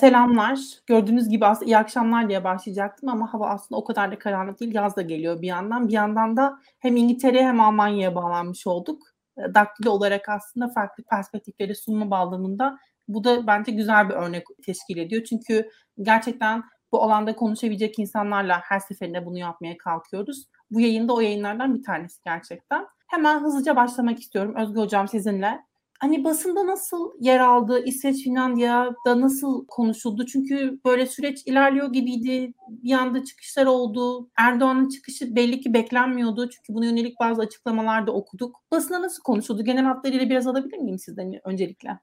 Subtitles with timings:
[0.00, 0.58] Selamlar.
[0.86, 4.74] Gördüğünüz gibi aslında iyi akşamlar diye başlayacaktım ama hava aslında o kadar da karanlık değil.
[4.74, 5.88] Yaz da geliyor bir yandan.
[5.88, 9.02] Bir yandan da hem İngiltere'ye hem Almanya'ya bağlanmış olduk.
[9.38, 12.78] E, daktilo olarak aslında farklı perspektifleri sunma bağlamında
[13.08, 15.24] bu da bence güzel bir örnek teşkil ediyor.
[15.24, 15.70] Çünkü
[16.02, 20.46] gerçekten bu alanda konuşabilecek insanlarla her seferinde bunu yapmaya kalkıyoruz.
[20.70, 22.86] Bu yayında o yayınlardan bir tanesi gerçekten.
[23.06, 24.54] Hemen hızlıca başlamak istiyorum.
[24.56, 25.60] Özgür Hocam sizinle
[26.00, 27.84] hani basında nasıl yer aldı?
[27.84, 30.26] İsveç, Finlandiya'da nasıl konuşuldu?
[30.26, 32.52] Çünkü böyle süreç ilerliyor gibiydi.
[32.68, 34.30] Bir anda çıkışlar oldu.
[34.38, 36.50] Erdoğan'ın çıkışı belli ki beklenmiyordu.
[36.50, 38.56] Çünkü buna yönelik bazı açıklamalar da okuduk.
[38.70, 39.64] Basında nasıl konuşuldu?
[39.64, 41.98] Genel hatlarıyla biraz alabilir miyim sizden öncelikle?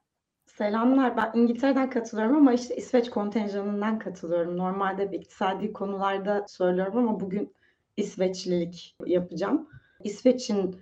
[0.46, 1.16] Selamlar.
[1.16, 4.56] Ben İngiltere'den katılıyorum ama işte İsveç kontenjanından katılıyorum.
[4.56, 7.54] Normalde bir iktisadi konularda söylüyorum ama bugün
[7.96, 9.68] İsveçlilik yapacağım.
[10.04, 10.76] İsveç'in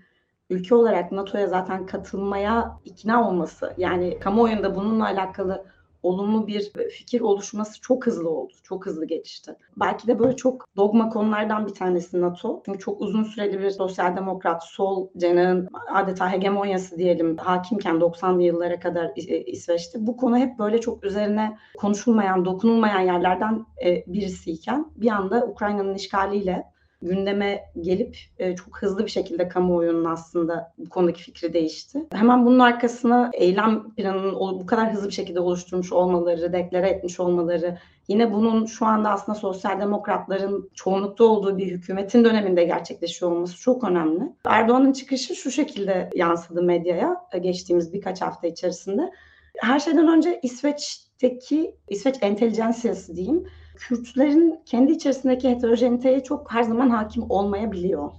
[0.52, 5.64] ülke olarak NATO'ya zaten katılmaya ikna olması yani kamuoyunda bununla alakalı
[6.02, 8.52] olumlu bir fikir oluşması çok hızlı oldu.
[8.62, 9.56] Çok hızlı gelişti.
[9.76, 12.62] Belki de böyle çok dogma konulardan bir tanesi NATO.
[12.64, 18.80] Çünkü çok uzun süreli bir sosyal demokrat, sol cenahın adeta hegemonyası diyelim hakimken 90'lı yıllara
[18.80, 19.12] kadar
[19.46, 20.06] İsveç'te.
[20.06, 26.71] Bu konu hep böyle çok üzerine konuşulmayan, dokunulmayan yerlerden e, birisiyken bir anda Ukrayna'nın işgaliyle
[27.02, 32.06] gündeme gelip e, çok hızlı bir şekilde kamuoyunun aslında bu konudaki fikri değişti.
[32.12, 37.78] Hemen bunun arkasına eylem planının bu kadar hızlı bir şekilde oluşturmuş olmaları, deklare etmiş olmaları,
[38.08, 43.84] yine bunun şu anda aslında sosyal demokratların çoğunlukta olduğu bir hükümetin döneminde gerçekleşiyor olması çok
[43.84, 44.32] önemli.
[44.44, 49.10] Erdoğan'ın çıkışı şu şekilde yansıdı medyaya e, geçtiğimiz birkaç hafta içerisinde.
[49.58, 53.44] Her şeyden önce İsveç'teki İsveç entelijansiyası diyeyim
[53.88, 58.10] Kürtlerin kendi içerisindeki heterojeniteye çok her zaman hakim olmayabiliyor.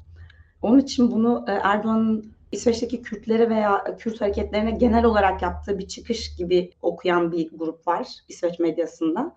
[0.61, 6.35] Onun için bunu e, Erdoğan'ın İsveç'teki Kürtlere veya Kürt hareketlerine genel olarak yaptığı bir çıkış
[6.35, 9.35] gibi okuyan bir grup var İsveç medyasında.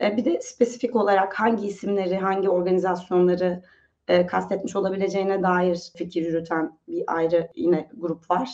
[0.00, 3.62] E, bir de spesifik olarak hangi isimleri, hangi organizasyonları
[4.08, 8.50] e, kastetmiş olabileceğine dair fikir yürüten bir ayrı yine grup var.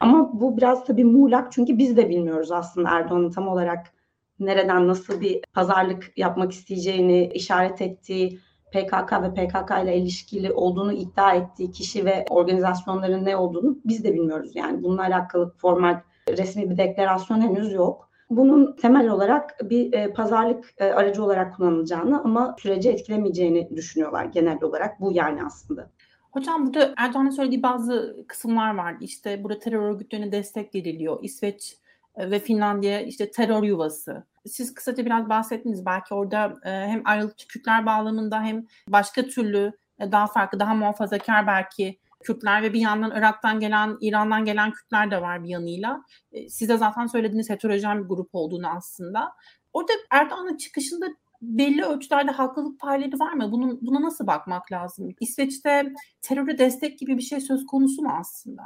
[0.00, 3.97] Ama bu biraz tabii muğlak çünkü biz de bilmiyoruz aslında Erdoğan'ın tam olarak
[4.40, 8.40] nereden nasıl bir pazarlık yapmak isteyeceğini işaret ettiği
[8.72, 14.14] PKK ve PKK ile ilişkili olduğunu iddia ettiği kişi ve organizasyonların ne olduğunu biz de
[14.14, 14.56] bilmiyoruz.
[14.56, 18.08] Yani bununla alakalı formal resmi bir deklarasyon henüz yok.
[18.30, 24.62] Bunun temel olarak bir e, pazarlık e, aracı olarak kullanılacağını ama süreci etkilemeyeceğini düşünüyorlar genel
[24.62, 25.00] olarak.
[25.00, 25.90] Bu yani aslında.
[26.32, 28.96] Hocam burada Erdoğan'ın söylediği bazı kısımlar var.
[29.00, 31.18] İşte burada terör örgütlerine destek veriliyor.
[31.22, 31.78] İsveç
[32.18, 34.26] ve Finlandiya işte terör yuvası.
[34.46, 35.86] Siz kısaca biraz bahsettiniz.
[35.86, 41.46] Belki orada e, hem ayrılıkçı Kürtler bağlamında hem başka türlü e, daha farklı, daha muhafazakar
[41.46, 46.02] belki Kürtler ve bir yandan Irak'tan gelen, İran'dan gelen Kürtler de var bir yanıyla.
[46.32, 49.32] E, siz de zaten söylediğiniz heterojen bir grup olduğunu aslında.
[49.72, 51.06] Orada Erdoğan'ın çıkışında
[51.42, 53.52] belli ölçülerde haklılık payları var mı?
[53.52, 55.14] Bunun, buna nasıl bakmak lazım?
[55.20, 55.92] İsveç'te
[56.22, 58.62] teröre destek gibi bir şey söz konusu mu aslında?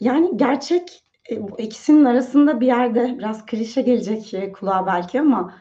[0.00, 5.54] Yani gerçek e, bu ikisinin arasında bir yerde biraz klişe gelecek e, kulağa belki ama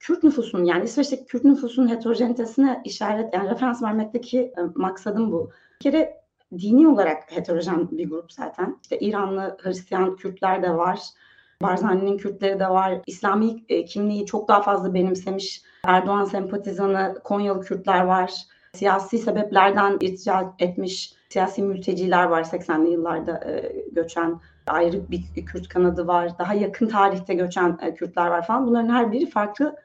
[0.00, 5.50] Kürt nüfusunun yani İsveç'teki Kürt nüfusunun heterojenitesine işaret yani referans vermekteki e, maksadım bu.
[5.80, 6.20] Bir kere
[6.58, 8.78] dini olarak heterojen bir grup zaten.
[8.82, 11.00] İşte İranlı Hristiyan Kürtler de var.
[11.62, 13.00] Barzani'nin Kürtleri de var.
[13.06, 18.32] İslami e, kimliği çok daha fazla benimsemiş Erdoğan sempatizanı Konyalı Kürtler var.
[18.74, 24.40] Siyasi sebeplerden irtica etmiş siyasi mülteciler var 80'li yıllarda e, göçen
[24.70, 26.38] ayrı bir Kürt kanadı var.
[26.38, 28.66] Daha yakın tarihte göçen e, Kürtler var falan.
[28.66, 29.76] Bunların her biri farklı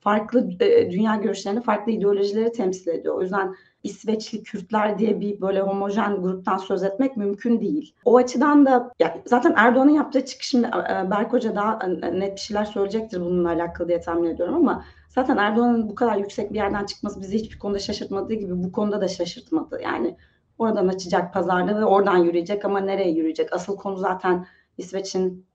[0.00, 3.14] farklı e, dünya görüşlerini, farklı ideolojileri temsil ediyor.
[3.14, 7.94] O yüzden İsveçli Kürtler diye bir böyle homojen gruptan söz etmek mümkün değil.
[8.04, 11.78] O açıdan da ya zaten Erdoğan'ın yaptığı çıkış şimdi e, Berk Hoca daha
[12.12, 16.50] net bir şeyler söyleyecektir bununla alakalı diye tahmin ediyorum ama zaten Erdoğan'ın bu kadar yüksek
[16.52, 19.80] bir yerden çıkması bizi hiçbir konuda şaşırtmadığı gibi bu konuda da şaşırtmadı.
[19.82, 20.16] Yani
[20.60, 23.52] Oradan açacak pazarlığı ve oradan yürüyecek ama nereye yürüyecek?
[23.52, 24.46] Asıl konu zaten
[24.78, 25.46] İsveç'in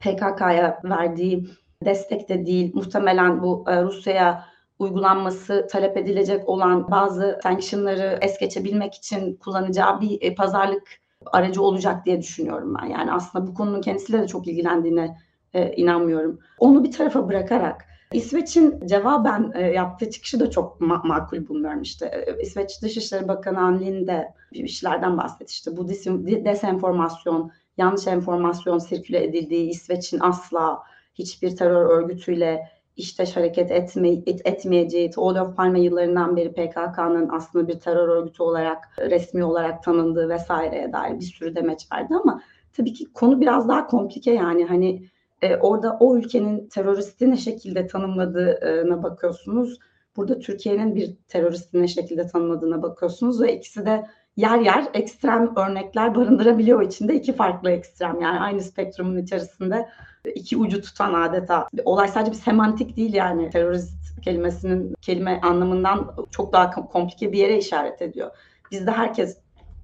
[0.00, 1.48] PKK'ya verdiği
[1.84, 2.72] destek de değil.
[2.74, 4.44] Muhtemelen bu e, Rusya'ya
[4.78, 10.82] uygulanması talep edilecek olan bazı sanctionları es geçebilmek için kullanacağı bir e, pazarlık
[11.26, 12.86] aracı olacak diye düşünüyorum ben.
[12.86, 15.18] Yani aslında bu konunun kendisiyle de çok ilgilendiğine
[15.54, 16.38] e, inanmıyorum.
[16.58, 22.06] Onu bir tarafa bırakarak İsveç'in cevaben e, yaptığı çıkışı da çok ma- makul bulmuyorum işte.
[22.06, 25.76] E, İsveç Dışişleri Bakanı Anlin de bir şeylerden bahsetmişti.
[25.76, 30.82] Bu dis- desenformasyon, yanlış enformasyon sirküle edildiği İsveç'in asla
[31.14, 37.80] hiçbir terör örgütüyle işteş hareket etme, et, etmeyeceği, Olof Palme yıllarından beri PKK'nın aslında bir
[37.80, 42.42] terör örgütü olarak resmi olarak tanındığı vesaireye dair bir sürü demeç verdi ama
[42.72, 45.02] tabii ki konu biraz daha komplike yani hani
[45.42, 49.78] E, orada o ülkenin teröristi ne şekilde tanımladığına bakıyorsunuz.
[50.16, 54.06] Burada Türkiye'nin bir teröristi ne şekilde tanımladığına bakıyorsunuz ve ikisi de
[54.36, 59.88] yer yer ekstrem örnekler barındırabiliyor içinde iki farklı ekstrem yani aynı spektrumun içerisinde
[60.34, 61.68] iki ucu tutan adeta.
[61.84, 67.58] Olay sadece bir semantik değil yani terörist kelimesinin kelime anlamından çok daha komplike bir yere
[67.58, 68.30] işaret ediyor.
[68.70, 69.38] Bizde herkes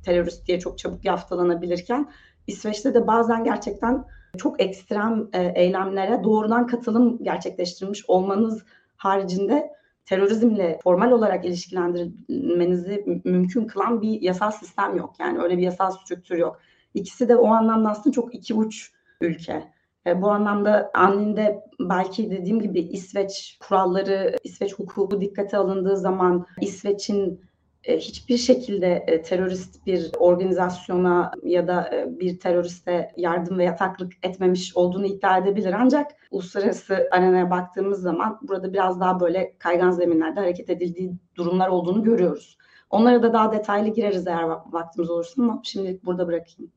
[0.05, 2.11] terörist diye çok çabuk yaftalanabilirken
[2.47, 4.05] İsveç'te de bazen gerçekten
[4.37, 8.65] çok ekstrem e, eylemlere doğrudan katılım gerçekleştirmiş olmanız
[8.97, 9.71] haricinde
[10.05, 15.15] terörizmle formal olarak ilişkilendirmenizi mümkün kılan bir yasal sistem yok.
[15.19, 16.61] Yani öyle bir yasal strüktür yok.
[16.95, 19.73] İkisi de o anlamda aslında çok iki uç ülke.
[20.07, 27.48] E, bu anlamda Anlin'de belki dediğim gibi İsveç kuralları, İsveç hukuku dikkate alındığı zaman İsveç'in
[27.97, 34.77] hiçbir şekilde e, terörist bir organizasyona ya da e, bir teröriste yardım ve yataklık etmemiş
[34.77, 35.73] olduğunu iddia edebilir.
[35.79, 42.05] Ancak uluslararası arenaya baktığımız zaman burada biraz daha böyle kaygan zeminlerde hareket edildiği durumlar olduğunu
[42.05, 42.59] görüyoruz.
[42.91, 46.73] Onlara da daha detaylı gireriz eğer vaktimiz olursa ama şimdilik burada bırakayım.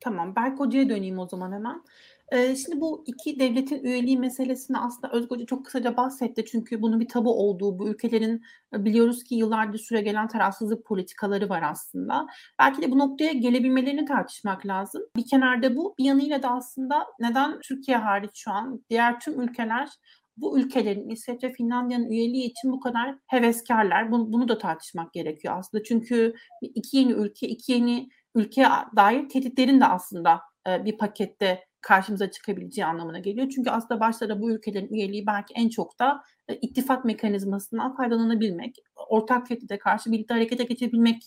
[0.00, 1.82] Tamam, Berk Hoca'ya döneyim o zaman hemen.
[2.32, 6.44] Şimdi bu iki devletin üyeliği meselesini aslında Özgür Hoca çok kısaca bahsetti.
[6.44, 8.42] Çünkü bunun bir tabu olduğu, bu ülkelerin
[8.72, 12.26] biliyoruz ki yıllardır süre gelen tarafsızlık politikaları var aslında.
[12.58, 15.02] Belki de bu noktaya gelebilmelerini tartışmak lazım.
[15.16, 19.88] Bir kenarda bu, bir yanıyla da aslında neden Türkiye hariç şu an diğer tüm ülkeler
[20.36, 24.12] bu ülkelerin İsveç ve Finlandiya'nın üyeliği için bu kadar heveskarlar.
[24.12, 25.84] Bunu, bunu da tartışmak gerekiyor aslında.
[25.84, 32.86] Çünkü iki yeni ülke, iki yeni ülkeye dair tehditlerin de aslında bir pakette karşımıza çıkabileceği
[32.86, 33.48] anlamına geliyor.
[33.48, 38.76] Çünkü aslında başta da bu ülkelerin üyeliği belki en çok da e, ittifak mekanizmasından faydalanabilmek,
[39.08, 41.22] ortak tehdide karşı birlikte harekete geçebilmek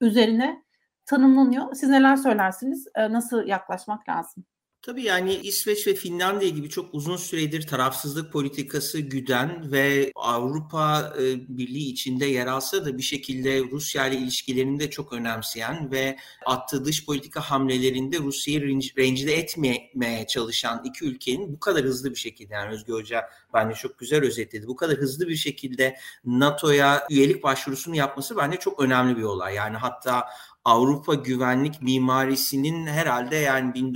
[0.00, 0.62] üzerine
[1.06, 1.74] tanımlanıyor.
[1.74, 2.86] Siz neler söylersiniz?
[2.94, 4.44] E, nasıl yaklaşmak lazım?
[4.82, 11.48] Tabii yani İsveç ve Finlandiya gibi çok uzun süredir tarafsızlık politikası güden ve Avrupa e,
[11.48, 16.84] Birliği içinde yer alsa da bir şekilde Rusya ile ilişkilerini de çok önemseyen ve attığı
[16.84, 18.62] dış politika hamlelerinde Rusya'yı
[18.96, 23.98] rencide etmemeye çalışan iki ülkenin bu kadar hızlı bir şekilde yani Özgür Hoca bence çok
[23.98, 24.66] güzel özetledi.
[24.66, 29.54] Bu kadar hızlı bir şekilde NATO'ya üyelik başvurusunu yapması bence çok önemli bir olay.
[29.54, 30.24] Yani hatta
[30.64, 33.94] Avrupa güvenlik mimarisinin herhalde yani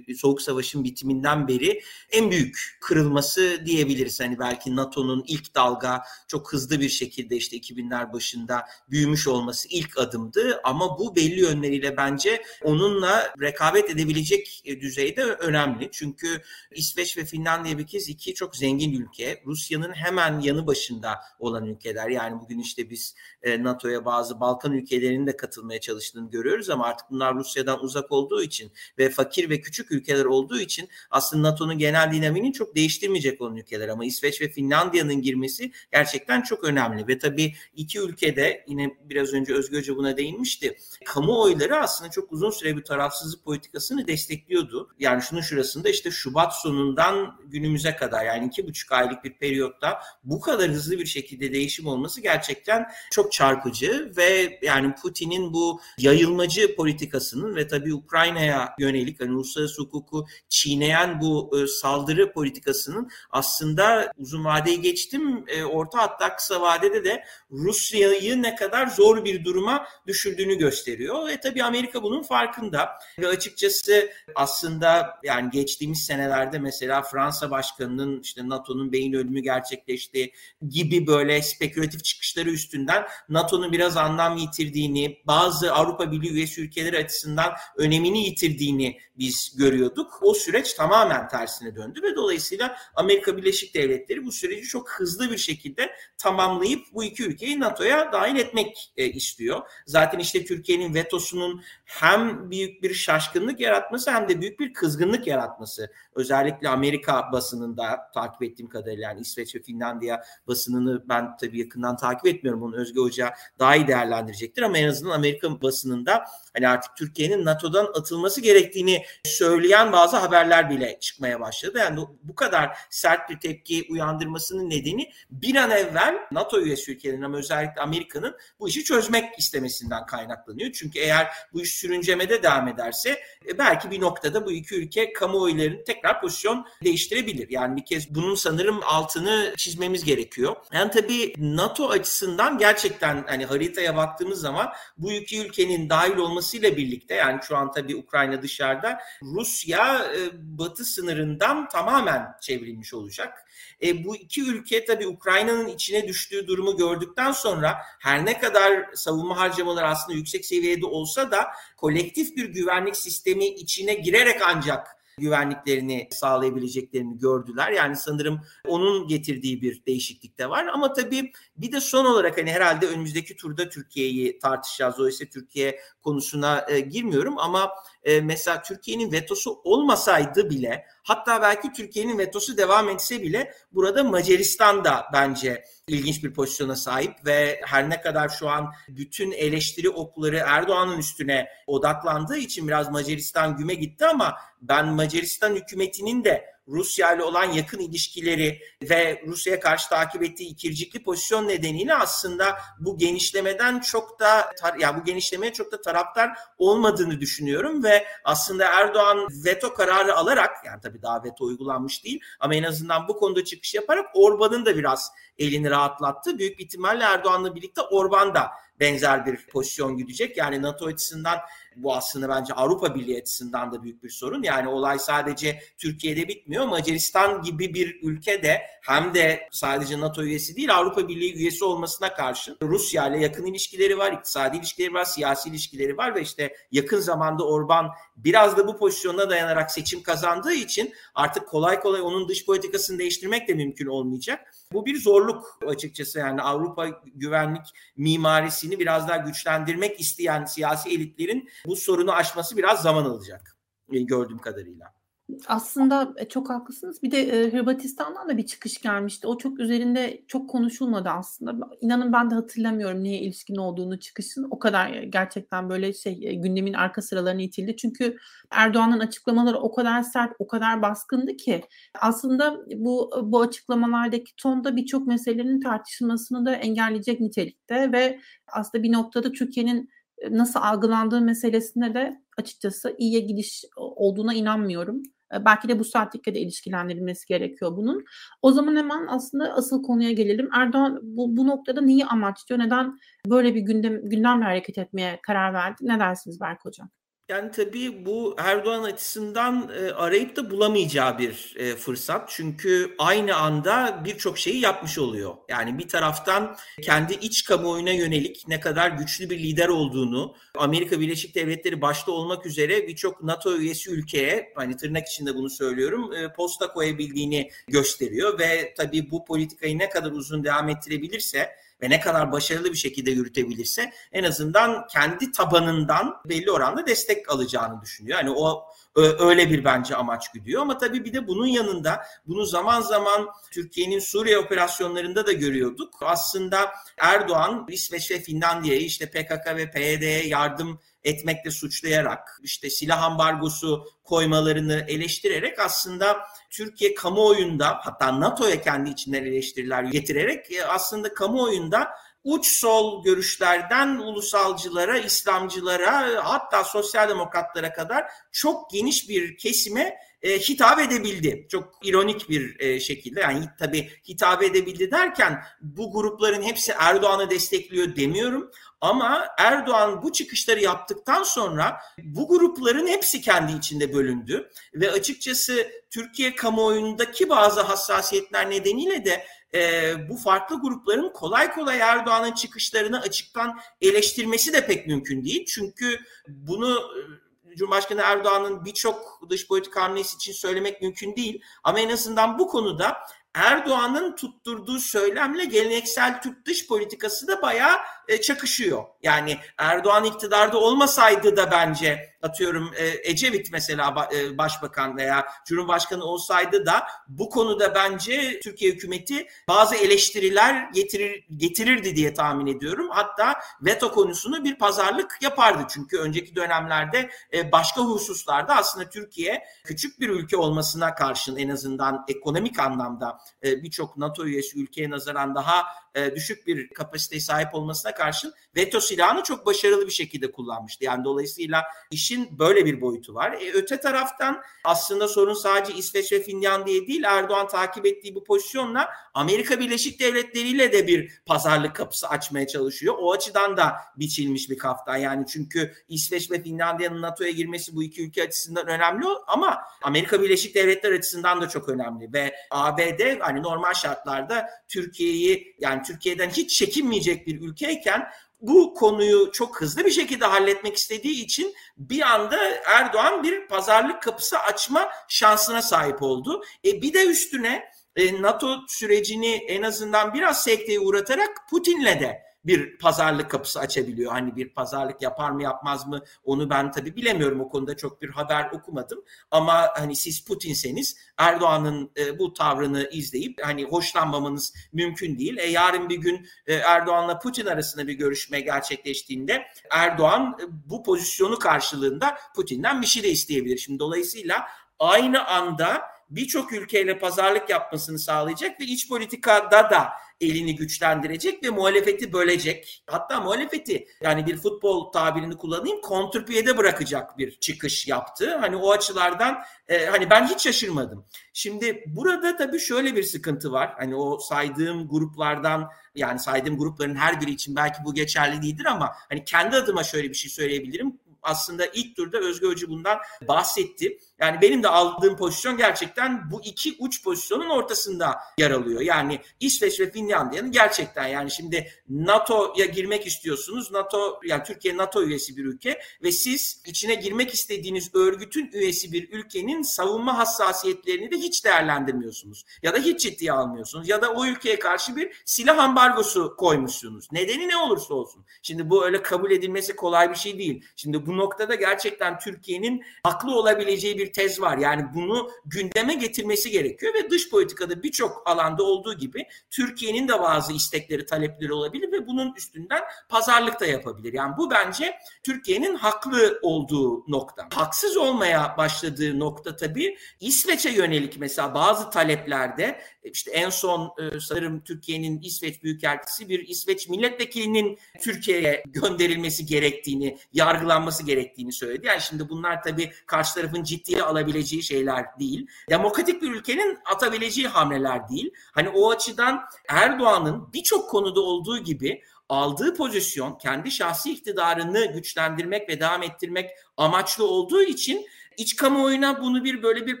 [0.08, 4.20] e, Soğuk Savaş'ın bitiminden beri en büyük kırılması diyebiliriz.
[4.20, 9.98] Hani belki NATO'nun ilk dalga çok hızlı bir şekilde işte 2000'ler başında büyümüş olması ilk
[9.98, 15.88] adımdı ama bu belli yönleriyle bence onunla rekabet edebilecek e, düzeyde önemli.
[15.92, 19.42] Çünkü İsveç ve Finlandiya bir kez iki çok zengin ülke.
[19.46, 22.08] Rusya'nın hemen yanı başında olan ülkeler.
[22.08, 26.84] Yani bugün işte biz e, NATO'ya bazı Balkan ülkelerinin de katılmaya çalıştık çalıştığını görüyoruz ama
[26.84, 31.78] artık bunlar Rusya'dan uzak olduğu için ve fakir ve küçük ülkeler olduğu için aslında NATO'nun
[31.78, 37.18] genel dinamini çok değiştirmeyecek olan ülkeler ama İsveç ve Finlandiya'nın girmesi gerçekten çok önemli ve
[37.18, 40.76] tabii iki ülkede yine biraz önce Özgür Hoca buna değinmişti.
[41.04, 44.88] Kamuoyları aslında çok uzun süre bir tarafsızlık politikasını destekliyordu.
[44.98, 50.40] Yani şunun şurasında işte Şubat sonundan günümüze kadar yani iki buçuk aylık bir periyotta bu
[50.40, 57.56] kadar hızlı bir şekilde değişim olması gerçekten çok çarpıcı ve yani Putin'in bu yayılmacı politikasının
[57.56, 64.80] ve tabii Ukrayna'ya yönelik hani uluslararası hukuku çiğneyen bu e, saldırı politikasının aslında uzun vadeyi
[64.80, 71.28] geçtim e, orta hatta kısa vadede de Rusya'yı ne kadar zor bir duruma düşürdüğünü gösteriyor.
[71.28, 72.88] Ve tabii Amerika bunun farkında.
[73.18, 80.32] Ve açıkçası aslında yani geçtiğimiz senelerde mesela Fransa Başkanı'nın işte NATO'nun beyin ölümü gerçekleşti
[80.68, 86.98] gibi böyle spekülatif çıkışları üstünden NATO'nun biraz anlam yitirdiğini, bazı Avrupa Avrupa Birliği üyesi ülkeleri
[86.98, 90.18] açısından önemini yitirdiğini biz görüyorduk.
[90.22, 95.38] O süreç tamamen tersine döndü ve dolayısıyla Amerika Birleşik Devletleri bu süreci çok hızlı bir
[95.38, 99.60] şekilde tamamlayıp bu iki ülkeyi NATO'ya dahil etmek e, istiyor.
[99.86, 105.92] Zaten işte Türkiye'nin vetosunun hem büyük bir şaşkınlık yaratması hem de büyük bir kızgınlık yaratması.
[106.14, 112.26] Özellikle Amerika basınında takip ettiğim kadarıyla yani İsveç ve Finlandiya basınını ben tabii yakından takip
[112.26, 112.62] etmiyorum.
[112.62, 116.24] Onu Özge Hoca daha iyi değerlendirecektir ama en azından Amerika basınında
[116.54, 121.78] hani artık Türkiye'nin NATO'dan atılması gerektiğini söyleyen bazı haberler bile çıkmaya başladı.
[121.78, 127.36] Yani bu kadar sert bir tepki uyandırmasının nedeni bir an evvel NATO üyesi ülkelerin ama
[127.36, 130.72] özellikle Amerika'nın bu işi çözmek istemesinden kaynaklanıyor.
[130.72, 133.10] Çünkü eğer bu iş sürüncemede devam ederse
[133.48, 137.50] e, belki bir noktada bu iki ülke kamuoylarının tekrar pozisyon değiştirebilir.
[137.50, 140.56] Yani bir kez bunun sanırım altını çizmemiz gerekiyor.
[140.72, 146.76] Yani tabii NATO açısından gerçekten hani haritaya baktığımız zaman bu iki ülkenin Türkiye'nin dahil olmasıyla
[146.76, 150.18] birlikte yani şu an tabii Ukrayna dışarıda Rusya e,
[150.58, 153.38] batı sınırından tamamen çevrilmiş olacak.
[153.82, 159.36] E, bu iki ülke tabii Ukrayna'nın içine düştüğü durumu gördükten sonra her ne kadar savunma
[159.36, 167.18] harcamaları aslında yüksek seviyede olsa da kolektif bir güvenlik sistemi içine girerek ancak güvenliklerini sağlayabileceklerini
[167.18, 167.72] gördüler.
[167.72, 170.66] Yani sanırım onun getirdiği bir değişiklik de var.
[170.66, 174.98] Ama tabii bir de son olarak hani herhalde önümüzdeki turda Türkiye'yi tartışacağız.
[174.98, 177.70] Dolayısıyla Türkiye konusuna e, girmiyorum ama
[178.04, 184.84] e, mesela Türkiye'nin vetosu olmasaydı bile hatta belki Türkiye'nin vetosu devam etse bile burada Macaristan
[184.84, 190.36] da bence ilginç bir pozisyona sahip ve her ne kadar şu an bütün eleştiri okları
[190.46, 197.22] Erdoğan'ın üstüne odaklandığı için biraz Macaristan güme gitti ama ben Macaristan hükümetinin de Rusya ile
[197.22, 204.20] olan yakın ilişkileri ve Rusya'ya karşı takip ettiği ikircikli pozisyon nedeniyle aslında bu genişlemeden çok
[204.20, 210.16] da ya yani bu genişlemeye çok da taraftar olmadığını düşünüyorum ve aslında Erdoğan veto kararı
[210.16, 214.66] alarak yani tabii daha veto uygulanmış değil ama en azından bu konuda çıkış yaparak Orban'ın
[214.66, 215.12] da biraz
[215.42, 216.38] elini rahatlattı.
[216.38, 220.36] Büyük bir ihtimalle Erdoğan'la birlikte Orban da benzer bir pozisyon gidecek.
[220.36, 221.38] Yani NATO açısından
[221.76, 224.42] bu aslında bence Avrupa Birliği açısından da büyük bir sorun.
[224.42, 226.66] Yani olay sadece Türkiye'de bitmiyor.
[226.66, 232.14] Macaristan gibi bir ülke de hem de sadece NATO üyesi değil Avrupa Birliği üyesi olmasına
[232.14, 237.00] karşın Rusya ile yakın ilişkileri var, iktisadi ilişkileri var, siyasi ilişkileri var ve işte yakın
[237.00, 242.46] zamanda Orban biraz da bu pozisyona dayanarak seçim kazandığı için artık kolay kolay onun dış
[242.46, 244.51] politikasını değiştirmek de mümkün olmayacak.
[244.72, 251.76] Bu bir zorluk açıkçası yani Avrupa güvenlik mimarisini biraz daha güçlendirmek isteyen siyasi elitlerin bu
[251.76, 253.56] sorunu aşması biraz zaman alacak
[253.88, 255.01] gördüğüm kadarıyla.
[255.46, 257.02] Aslında e, çok haklısınız.
[257.02, 259.26] Bir de e, Hırvatistan'dan da bir çıkış gelmişti.
[259.26, 261.68] O çok üzerinde çok konuşulmadı aslında.
[261.80, 264.46] İnanın ben de hatırlamıyorum neye ilişkin olduğunu çıkışın.
[264.50, 267.76] O kadar gerçekten böyle şey e, gündemin arka sıralarına itildi.
[267.76, 268.16] Çünkü
[268.50, 271.62] Erdoğan'ın açıklamaları o kadar sert, o kadar baskındı ki
[272.00, 278.20] aslında bu bu açıklamalardaki tonda birçok meselenin tartışılmasını da engelleyecek nitelikte ve
[278.52, 279.90] aslında bir noktada Türkiye'nin
[280.30, 285.02] nasıl algılandığı meselesinde de açıkçası iyiye gidiş olduğuna inanmıyorum.
[285.40, 288.04] Belki de bu saatlikle de ilişkilendirilmesi gerekiyor bunun.
[288.42, 290.48] O zaman hemen aslında asıl konuya gelelim.
[290.54, 292.60] Erdoğan bu, bu noktada neyi amaçlıyor?
[292.60, 295.76] Neden böyle bir gündem, gündemle hareket etmeye karar verdi?
[295.80, 296.90] Ne dersiniz Berk Hocam?
[297.28, 302.28] Yani tabii bu Erdoğan açısından e, arayıp da bulamayacağı bir e, fırsat.
[302.28, 305.34] Çünkü aynı anda birçok şeyi yapmış oluyor.
[305.48, 311.34] Yani bir taraftan kendi iç kamuoyuna yönelik ne kadar güçlü bir lider olduğunu, Amerika Birleşik
[311.34, 316.72] Devletleri başta olmak üzere birçok NATO üyesi ülkeye, hani tırnak içinde bunu söylüyorum, e, posta
[316.72, 318.38] koyabildiğini gösteriyor.
[318.38, 321.50] Ve tabii bu politikayı ne kadar uzun devam ettirebilirse
[321.82, 327.80] ve ne kadar başarılı bir şekilde yürütebilirse en azından kendi tabanından belli oranda destek alacağını
[327.80, 328.18] düşünüyor.
[328.18, 328.64] Yani o
[328.96, 333.98] öyle bir bence amaç güdüyor ama tabii bir de bunun yanında bunu zaman zaman Türkiye'nin
[333.98, 335.94] Suriye operasyonlarında da görüyorduk.
[336.00, 343.86] Aslında Erdoğan İsveç ve Finlandiya'yı işte PKK ve PYD'ye yardım etmekle suçlayarak işte silah ambargosu
[344.04, 346.16] koymalarını eleştirerek aslında
[346.52, 351.90] Türkiye kamuoyunda hatta NATO'ya kendi içinden eleştiriler getirerek e, aslında kamuoyunda
[352.24, 360.80] uç sol görüşlerden ulusalcılara, İslamcılara hatta sosyal demokratlara kadar çok geniş bir kesime e, hitap
[360.80, 361.46] edebildi.
[361.50, 367.96] Çok ironik bir e, şekilde yani tabii hitap edebildi derken bu grupların hepsi Erdoğan'ı destekliyor
[367.96, 368.50] demiyorum
[368.80, 376.34] ama Erdoğan bu çıkışları yaptıktan sonra bu grupların hepsi kendi içinde bölündü ve açıkçası Türkiye
[376.34, 384.52] kamuoyundaki bazı hassasiyetler nedeniyle de e, bu farklı grupların kolay kolay Erdoğan'ın çıkışlarını açıktan eleştirmesi
[384.52, 385.44] de pek mümkün değil.
[385.46, 391.42] Çünkü bunu e, Cumhurbaşkanı Erdoğan'ın birçok dış politika hamlesi için söylemek mümkün değil.
[391.64, 392.98] Ama en azından bu konuda
[393.34, 397.76] Erdoğan'ın tutturduğu söylemle geleneksel Türk dış politikası da bayağı
[398.08, 398.84] e, çakışıyor.
[399.02, 406.66] Yani Erdoğan iktidarda olmasaydı da bence atıyorum e, Ecevit mesela e, başbakan veya Cumhurbaşkanı olsaydı
[406.66, 412.88] da bu konuda bence Türkiye hükümeti bazı eleştiriler getirir, getirirdi diye tahmin ediyorum.
[412.90, 415.66] Hatta veto konusunu bir pazarlık yapardı.
[415.68, 417.10] Çünkü önceki dönemlerde
[417.52, 424.24] başka hususlarda aslında Türkiye küçük bir ülke olmasına karşın en azından ekonomik anlamda birçok NATO
[424.24, 429.86] üyesi ülkeye nazaran daha e, düşük bir kapasiteye sahip olmasına karşın veto silahını çok başarılı
[429.86, 430.84] bir şekilde kullanmıştı.
[430.84, 433.32] Yani dolayısıyla işin böyle bir boyutu var.
[433.32, 438.88] E, öte taraftan aslında sorun sadece İsveç ve Finlandiya değil Erdoğan takip ettiği bu pozisyonla
[439.14, 442.94] Amerika Birleşik Devletleri ile de bir pazarlık kapısı açmaya çalışıyor.
[442.98, 444.96] O açıdan da biçilmiş bir kaftan.
[444.96, 450.54] Yani çünkü İsveç ve Finlandiya'nın NATO'ya girmesi bu iki ülke açısından önemli ama Amerika Birleşik
[450.54, 457.26] Devletleri açısından da çok önemli ve ABD hani normal şartlarda Türkiye'yi yani Türkiye'den hiç çekinmeyecek
[457.26, 458.08] bir ülkeyken
[458.40, 464.38] bu konuyu çok hızlı bir şekilde halletmek istediği için bir anda Erdoğan bir pazarlık kapısı
[464.38, 466.44] açma şansına sahip oldu.
[466.64, 467.64] E bir de üstüne
[467.96, 474.12] e, NATO sürecini en azından biraz sekteye uğratarak Putin'le de bir pazarlık kapısı açabiliyor.
[474.12, 478.08] Hani bir pazarlık yapar mı yapmaz mı onu ben tabii bilemiyorum o konuda çok bir
[478.08, 479.04] haber okumadım.
[479.30, 485.36] Ama hani siz Putin'seniz Erdoğan'ın e, bu tavrını izleyip hani hoşlanmamanız mümkün değil.
[485.38, 491.38] E, yarın bir gün e, Erdoğan'la Putin arasında bir görüşme gerçekleştiğinde Erdoğan e, bu pozisyonu
[491.38, 493.58] karşılığında Putin'den bir şey de isteyebilir.
[493.58, 494.46] Şimdi dolayısıyla
[494.78, 499.88] aynı anda birçok ülkeyle pazarlık yapmasını sağlayacak ve iç politikada da
[500.22, 502.84] elini güçlendirecek ve muhalefeti bölecek.
[502.86, 508.36] Hatta muhalefeti yani bir futbol tabirini kullanayım kontrpiyede bırakacak bir çıkış yaptı.
[508.36, 509.38] Hani o açılardan
[509.68, 511.06] e, hani ben hiç şaşırmadım.
[511.32, 513.74] Şimdi burada tabii şöyle bir sıkıntı var.
[513.78, 518.92] Hani o saydığım gruplardan yani saydığım grupların her biri için belki bu geçerli değildir ama
[519.08, 522.98] hani kendi adıma şöyle bir şey söyleyebilirim aslında ilk turda Özgür Hoca bundan
[523.28, 523.98] bahsetti.
[524.22, 528.80] Yani benim de aldığım pozisyon gerçekten bu iki uç pozisyonun ortasında yer alıyor.
[528.80, 533.72] Yani İsveç ve Finlandiya'nın gerçekten yani şimdi NATO'ya girmek istiyorsunuz.
[533.72, 539.12] NATO yani Türkiye NATO üyesi bir ülke ve siz içine girmek istediğiniz örgütün üyesi bir
[539.12, 542.44] ülkenin savunma hassasiyetlerini de hiç değerlendirmiyorsunuz.
[542.62, 543.88] Ya da hiç ciddiye almıyorsunuz.
[543.88, 547.12] Ya da o ülkeye karşı bir silah ambargosu koymuşsunuz.
[547.12, 548.24] Nedeni ne olursa olsun.
[548.42, 550.64] Şimdi bu öyle kabul edilmesi kolay bir şey değil.
[550.76, 554.58] Şimdi bu noktada gerçekten Türkiye'nin haklı olabileceği bir tez var.
[554.58, 560.52] Yani bunu gündeme getirmesi gerekiyor ve dış politikada birçok alanda olduğu gibi Türkiye'nin de bazı
[560.52, 564.12] istekleri, talepleri olabilir ve bunun üstünden pazarlık da yapabilir.
[564.12, 567.48] Yani bu bence Türkiye'nin haklı olduğu nokta.
[567.54, 574.60] Haksız olmaya başladığı nokta tabii İsveç'e yönelik mesela bazı taleplerde işte en son e, sanırım
[574.60, 581.86] Türkiye'nin İsveç Büyükelçisi bir İsveç milletvekilinin Türkiye'ye gönderilmesi gerektiğini, yargılanması gerektiğini söyledi.
[581.86, 585.46] Yani şimdi bunlar tabii karşı tarafın ciddiye alabileceği şeyler değil.
[585.70, 588.30] Demokratik bir ülkenin atabileceği hamleler değil.
[588.52, 595.80] Hani o açıdan Erdoğan'ın birçok konuda olduğu gibi aldığı pozisyon kendi şahsi iktidarını güçlendirmek ve
[595.80, 600.00] devam ettirmek amaçlı olduğu için iç kamuoyuna bunu bir böyle bir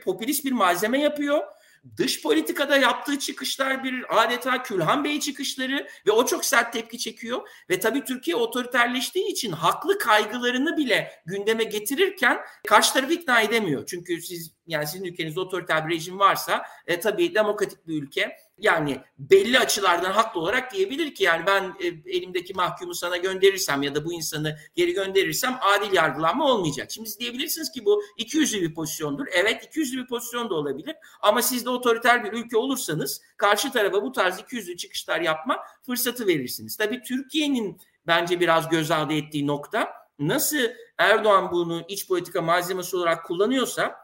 [0.00, 1.42] popülist bir malzeme yapıyor
[1.96, 7.48] dış politikada yaptığı çıkışlar bir adeta Külhan Bey çıkışları ve o çok sert tepki çekiyor.
[7.70, 13.86] Ve tabii Türkiye otoriterleştiği için haklı kaygılarını bile gündeme getirirken karşı tarafı ikna edemiyor.
[13.86, 19.00] Çünkü siz yani sizin ülkenizde otoriter bir rejim varsa e, tabii demokratik bir ülke yani
[19.18, 24.04] belli açılardan haklı olarak diyebilir ki yani ben e, elimdeki mahkumu sana gönderirsem ya da
[24.04, 26.90] bu insanı geri gönderirsem adil yargılanma olmayacak.
[26.90, 29.26] Şimdi siz diyebilirsiniz ki bu iki yüzlü bir pozisyondur.
[29.32, 33.72] Evet iki yüzlü bir pozisyon da olabilir ama siz de otoriter bir ülke olursanız karşı
[33.72, 36.76] tarafa bu tarz iki yüzlü çıkışlar yapma fırsatı verirsiniz.
[36.76, 40.58] Tabii Türkiye'nin bence biraz göz ardı ettiği nokta nasıl
[40.98, 44.01] Erdoğan bunu iç politika malzemesi olarak kullanıyorsa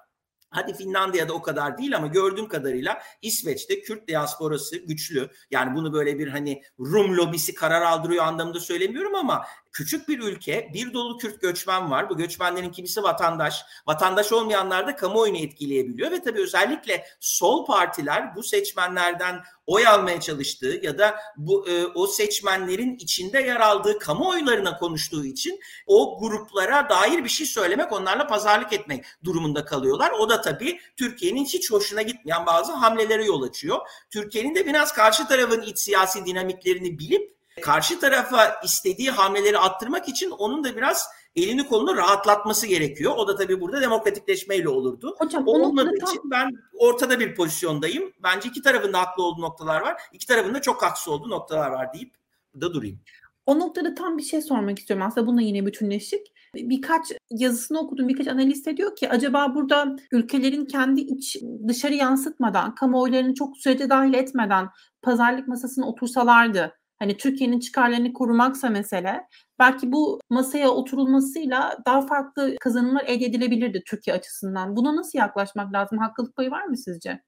[0.50, 5.30] Hadi Finlandiya'da o kadar değil ama gördüğüm kadarıyla İsveç'te Kürt diasporası güçlü.
[5.50, 9.44] Yani bunu böyle bir hani Rum lobisi karar aldırıyor anlamında söylemiyorum ama
[9.78, 12.10] küçük bir ülke, bir dolu Kürt göçmen var.
[12.10, 13.64] Bu göçmenlerin kimisi vatandaş.
[13.86, 20.80] Vatandaş olmayanlar da kamuoyunu etkileyebiliyor ve tabii özellikle sol partiler bu seçmenlerden oy almaya çalıştığı
[20.82, 27.24] ya da bu e, o seçmenlerin içinde yer aldığı kamuoylarına konuştuğu için o gruplara dair
[27.24, 30.10] bir şey söylemek, onlarla pazarlık etmek durumunda kalıyorlar.
[30.10, 33.78] O da tabii Türkiye'nin hiç hoşuna gitmeyen bazı hamlelere yol açıyor.
[34.10, 40.30] Türkiye'nin de biraz karşı tarafın iç siyasi dinamiklerini bilip karşı tarafa istediği hamleleri attırmak için
[40.30, 43.14] onun da biraz elini kolunu rahatlatması gerekiyor.
[43.16, 45.14] O da tabii burada demokratikleşmeyle olurdu.
[45.18, 46.10] Hocam, o olmadığı tam...
[46.10, 48.12] için ben ortada bir pozisyondayım.
[48.22, 50.02] Bence iki tarafın da haklı olduğu noktalar var.
[50.12, 52.14] İki tarafın da çok haksız olduğu noktalar var deyip
[52.60, 53.00] da durayım.
[53.46, 55.06] O noktada tam bir şey sormak istiyorum.
[55.06, 56.26] Aslında bununla yine bütünleşik.
[56.54, 61.36] Birkaç yazısını okudum, birkaç analist diyor ki acaba burada ülkelerin kendi iç
[61.68, 64.68] dışarı yansıtmadan, kamuoylarını çok sürece dahil etmeden
[65.02, 69.26] pazarlık masasına otursalardı hani Türkiye'nin çıkarlarını korumaksa mesele
[69.58, 74.76] belki bu masaya oturulmasıyla daha farklı kazanımlar elde edilebilirdi Türkiye açısından.
[74.76, 75.98] Buna nasıl yaklaşmak lazım?
[75.98, 77.22] Haklılık payı var mı sizce?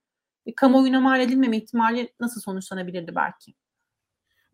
[0.56, 3.54] Kamuoyuna mal edilmeme ihtimali nasıl sonuçlanabilirdi belki?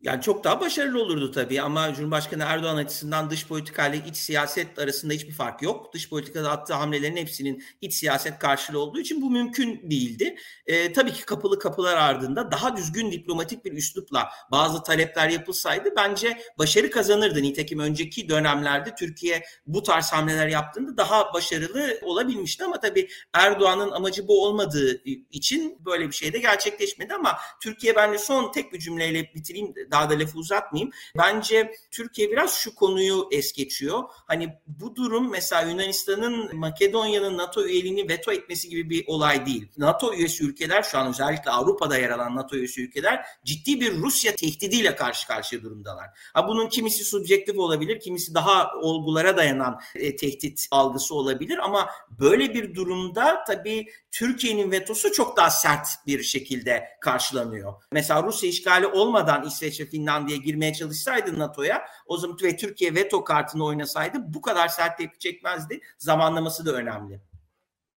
[0.07, 4.79] Yani çok daha başarılı olurdu tabii ama Cumhurbaşkanı Erdoğan açısından dış politika ile iç siyaset
[4.79, 5.95] arasında hiçbir fark yok.
[5.95, 10.37] Dış politikada attığı hamlelerin hepsinin iç siyaset karşılığı olduğu için bu mümkün değildi.
[10.67, 16.39] Ee, tabii ki kapılı kapılar ardında daha düzgün diplomatik bir üslupla bazı talepler yapılsaydı bence
[16.59, 17.43] başarı kazanırdı.
[17.43, 24.29] Nitekim önceki dönemlerde Türkiye bu tarz hamleler yaptığında daha başarılı olabilmişti ama tabii Erdoğan'ın amacı
[24.29, 29.31] bu olmadığı için böyle bir şey de gerçekleşmedi ama Türkiye bence son tek bir cümleyle
[29.35, 30.93] bitireyim daha da lafı uzatmayayım.
[31.19, 34.03] Bence Türkiye biraz şu konuyu es geçiyor.
[34.27, 39.69] Hani bu durum mesela Yunanistan'ın Makedonya'nın NATO üyeliğini veto etmesi gibi bir olay değil.
[39.77, 44.37] NATO üyesi ülkeler şu an özellikle Avrupa'da yer alan NATO üyesi ülkeler ciddi bir Rusya
[44.37, 46.07] tehdidiyle karşı karşıya durumdalar.
[46.35, 52.55] Ha bunun kimisi subjektif olabilir, kimisi daha olgulara dayanan e, tehdit algısı olabilir ama böyle
[52.55, 53.87] bir durumda tabii
[54.19, 57.73] Türkiye'nin vetosu çok daha sert bir şekilde karşılanıyor.
[57.93, 63.25] Mesela Rusya işgali olmadan İsveç ve Finlandiya girmeye çalışsaydı NATO'ya o zaman ve Türkiye veto
[63.25, 65.81] kartını oynasaydı bu kadar sert tepki çekmezdi.
[65.99, 67.21] Zamanlaması da önemli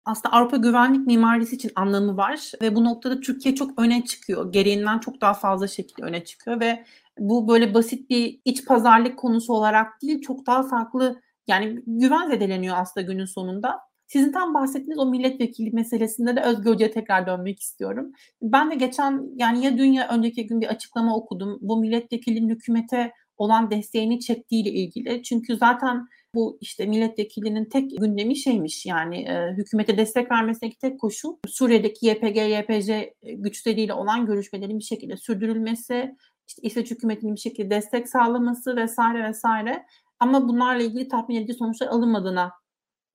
[0.04, 4.52] aslında Avrupa güvenlik mimarisi için anlamı var ve bu noktada Türkiye çok öne çıkıyor.
[4.52, 6.84] Gereğinden çok daha fazla şekilde öne çıkıyor ve
[7.18, 12.76] bu böyle basit bir iç pazarlık konusu olarak değil çok daha farklı yani güven zedeleniyor
[12.78, 13.87] aslında günün sonunda.
[14.08, 18.12] Sizin tam bahsettiğiniz o milletvekili meselesinde de Özgür Hoca'ya tekrar dönmek istiyorum.
[18.42, 21.58] Ben de geçen yani ya dün ya önceki gün bir açıklama okudum.
[21.60, 25.22] Bu milletvekilinin hükümete olan desteğini çektiğiyle ilgili.
[25.22, 31.36] Çünkü zaten bu işte milletvekilinin tek gündemi şeymiş yani e, hükümete destek vermesindeki tek koşul
[31.48, 36.16] Suriye'deki YPG, YPC güçleriyle olan görüşmelerin bir şekilde sürdürülmesi,
[36.46, 39.86] işte İsveç hükümetinin bir şekilde destek sağlaması vesaire vesaire.
[40.20, 42.52] Ama bunlarla ilgili tatmin edici sonuçlar alınmadığına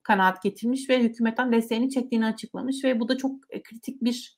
[0.04, 4.38] kanaat getirmiş ve hükümetten desteğini çektiğini açıklamış ve bu da çok e, kritik bir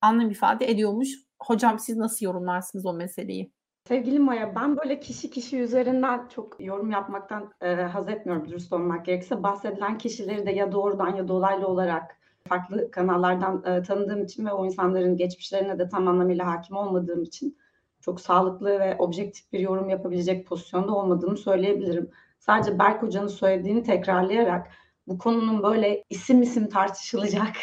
[0.00, 1.08] anlam ifade ediyormuş.
[1.42, 3.52] Hocam siz nasıl yorumlarsınız o meseleyi?
[3.88, 9.06] Sevgili Maya, ben böyle kişi kişi üzerinden çok yorum yapmaktan e, haz etmiyorum dürüst olmak
[9.06, 9.42] gerekirse.
[9.42, 12.16] Bahsedilen kişileri de ya doğrudan ya dolaylı olarak
[12.48, 17.56] farklı kanallardan e, tanıdığım için ve o insanların geçmişlerine de tam anlamıyla hakim olmadığım için
[18.00, 22.10] çok sağlıklı ve objektif bir yorum yapabilecek pozisyonda olmadığımı söyleyebilirim.
[22.38, 24.70] Sadece Berk Hoca'nın söylediğini tekrarlayarak
[25.06, 27.56] bu konunun böyle isim isim tartışılacak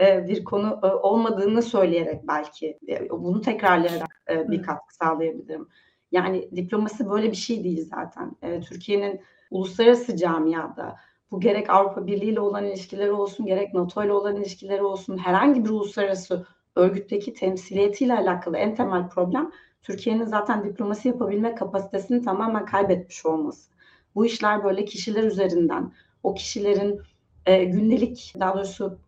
[0.00, 5.68] e, bir konu e, olmadığını söyleyerek belki e, bunu tekrarlayarak bir katkı sağlayabilirim.
[6.12, 8.36] Yani diplomasi böyle bir şey değil zaten.
[8.60, 10.96] Türkiye'nin uluslararası camiada
[11.30, 15.64] bu gerek Avrupa Birliği ile olan ilişkileri olsun, gerek NATO ile olan ilişkileri olsun, herhangi
[15.64, 23.26] bir uluslararası örgütteki temsiliyetiyle alakalı en temel problem Türkiye'nin zaten diplomasi yapabilme kapasitesini tamamen kaybetmiş
[23.26, 23.70] olması.
[24.14, 25.92] Bu işler böyle kişiler üzerinden,
[26.22, 27.00] o kişilerin
[27.46, 28.98] e, gündelik daha doğrusu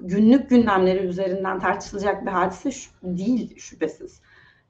[0.00, 4.20] günlük gündemleri üzerinden tartışılacak bir hadise şu, değil şüphesiz.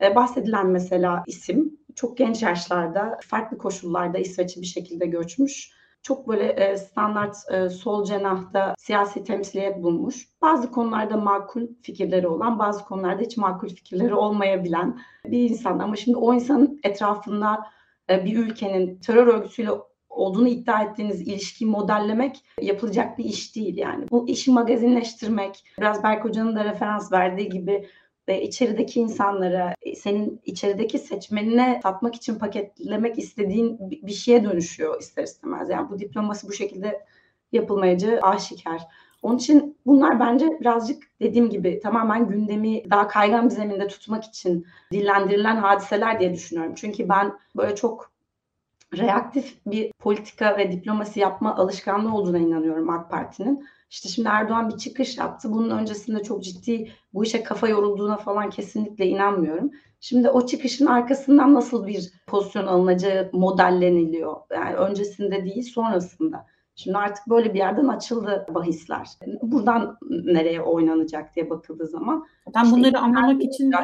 [0.03, 5.71] E, bahsedilen mesela isim çok genç yaşlarda farklı koşullarda İsveç'e bir şekilde göçmüş.
[6.03, 10.29] Çok böyle e, standart e, sol cenahta siyasi temsiliyet bulmuş.
[10.43, 15.79] Bazı konularda makul fikirleri olan, bazı konularda hiç makul fikirleri olmayabilen bir insan.
[15.79, 17.67] Ama şimdi o insanın etrafında
[18.11, 19.71] e, bir ülkenin terör örgütüyle
[20.13, 24.11] olduğunu iddia ettiğiniz ilişkiyi modellemek yapılacak bir iş değil yani.
[24.11, 27.89] Bu işi magazinleştirmek, biraz Berk Hoca'nın da referans verdiği gibi
[28.29, 35.71] ve içerideki insanlara, senin içerideki seçmenine satmak için paketlemek istediğin bir şeye dönüşüyor ister istemez.
[35.71, 37.05] Yani bu diplomasi bu şekilde
[37.53, 38.83] yapılmayacağı aşikar.
[39.23, 44.67] Onun için bunlar bence birazcık dediğim gibi tamamen gündemi daha kaygan bir zeminde tutmak için
[44.93, 46.75] dillendirilen hadiseler diye düşünüyorum.
[46.77, 48.12] Çünkü ben böyle çok
[48.99, 53.65] reaktif bir politika ve diplomasi yapma alışkanlığı olduğuna inanıyorum AK Parti'nin.
[53.91, 55.53] İşte şimdi Erdoğan bir çıkış yaptı.
[55.53, 59.71] Bunun öncesinde çok ciddi bu işe kafa yorulduğuna falan kesinlikle inanmıyorum.
[60.01, 64.37] Şimdi o çıkışın arkasından nasıl bir pozisyon alınacağı modelleniliyor.
[64.51, 66.47] Yani öncesinde değil sonrasında.
[66.77, 69.09] Şimdi artık böyle bir yerden açıldı bahisler.
[69.43, 72.27] Buradan nereye oynanacak diye bakıldığı zaman.
[72.55, 73.77] Ben işte bunları anlamak için de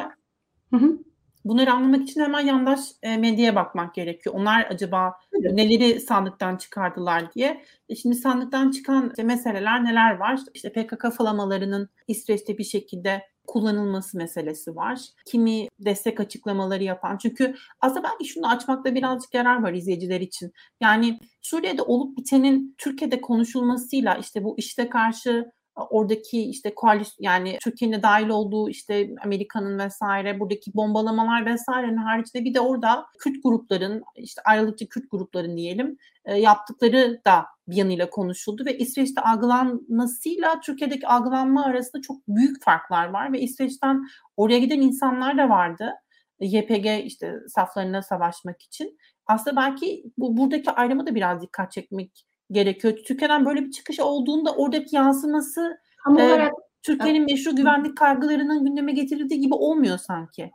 [0.69, 0.97] Hı hı.
[1.45, 4.35] Bunları anlamak için hemen yandaş e, medyaya bakmak gerekiyor.
[4.35, 5.53] Onlar acaba evet.
[5.53, 7.63] neleri sandıktan çıkardılar diye.
[7.89, 10.39] E şimdi sandıktan çıkan işte meseleler neler var?
[10.53, 14.99] İşte PKK falamalarının İsveç'te bir şekilde kullanılması meselesi var.
[15.25, 17.17] Kimi destek açıklamaları yapan.
[17.17, 20.51] Çünkü aslında belki şunu açmakta birazcık yarar var izleyiciler için.
[20.81, 25.51] Yani Suriye'de olup bitenin Türkiye'de konuşulmasıyla işte bu işte karşı
[25.89, 32.53] oradaki işte koalisyon yani Türkiye'nin dahil olduğu işte Amerika'nın vesaire buradaki bombalamalar vesairenin haricinde bir
[32.53, 38.65] de orada Kürt grupların işte ayrılıkçı Kürt grupların diyelim e, yaptıkları da bir yanıyla konuşuldu
[38.65, 44.03] ve İsveç'te algılanmasıyla Türkiye'deki algılanma arasında çok büyük farklar var ve İsveç'ten
[44.37, 45.93] oraya giden insanlar da vardı.
[46.39, 48.97] YPG işte saflarına savaşmak için.
[49.27, 52.97] Aslında belki bu buradaki ayrımı da biraz dikkat çekmek gerekiyor.
[53.07, 56.51] Türkiye'den böyle bir çıkış olduğunda oradaki yansıması Tam e,
[56.83, 60.51] Türkiye'nin meşru güvenlik kaygılarının gündeme getirildiği gibi olmuyor sanki.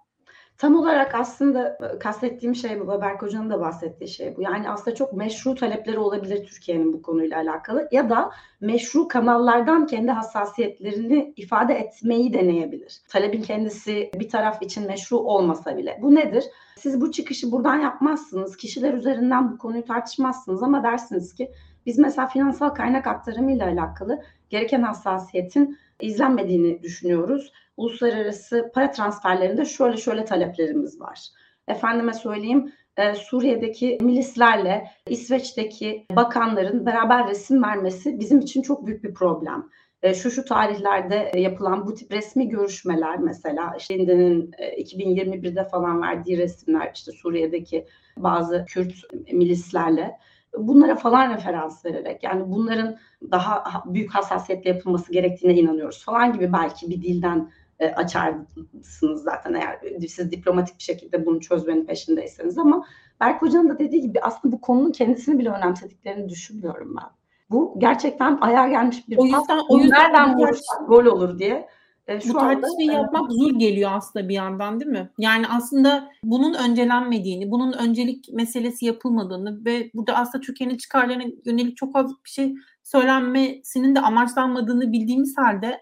[0.59, 2.87] Tam olarak aslında e, kastettiğim şey bu.
[2.87, 4.43] Berk Hoca'nın da bahsettiği şey bu.
[4.43, 7.89] Yani aslında çok meşru talepleri olabilir Türkiye'nin bu konuyla alakalı.
[7.93, 8.31] Ya da
[8.61, 13.01] meşru kanallardan kendi hassasiyetlerini ifade etmeyi deneyebilir.
[13.09, 15.99] Talebin kendisi bir taraf için meşru olmasa bile.
[16.03, 16.45] Bu nedir?
[16.79, 18.57] Siz bu çıkışı buradan yapmazsınız.
[18.57, 21.51] Kişiler üzerinden bu konuyu tartışmazsınız ama dersiniz ki
[21.87, 30.25] biz mesela finansal kaynak aktarımıyla alakalı gereken hassasiyetin izlenmediğini düşünüyoruz uluslararası para transferlerinde şöyle şöyle
[30.25, 31.21] taleplerimiz var.
[31.69, 39.15] Efendime söyleyeyim e, Suriye'deki milislerle İsveç'teki bakanların beraber resim vermesi bizim için çok büyük bir
[39.15, 39.71] problem.
[40.03, 46.03] E, şu şu tarihlerde yapılan bu tip resmi görüşmeler mesela işte Hindi'nin 2021'de e, falan
[46.03, 48.93] verdiği resimler işte Suriye'deki bazı Kürt
[49.33, 50.19] milislerle
[50.59, 52.97] bunlara falan referans vererek yani bunların
[53.31, 59.79] daha büyük hassasiyetle yapılması gerektiğine inanıyoruz falan gibi belki bir dilden e, açarsınız zaten eğer
[60.09, 62.87] siz diplomatik bir şekilde bunu çözmenin peşindeyseniz ama
[63.21, 67.11] Berk Hoca'nın da dediği gibi aslında bu konunun kendisini bile önemsediklerini düşünmüyorum ben.
[67.51, 71.69] Bu gerçekten ayağa gelmiş bir o yüzden o yüzden nereden vurursak gol olur diye
[72.07, 75.11] e, şu bu tartışmayı anda, yapmak zor geliyor aslında bir yandan değil mi?
[75.19, 81.97] Yani aslında bunun öncelenmediğini, bunun öncelik meselesi yapılmadığını ve burada aslında Türkiye'nin çıkarlarına yönelik çok
[81.97, 85.81] az bir şey söylenmesinin de amaçlanmadığını bildiğimiz halde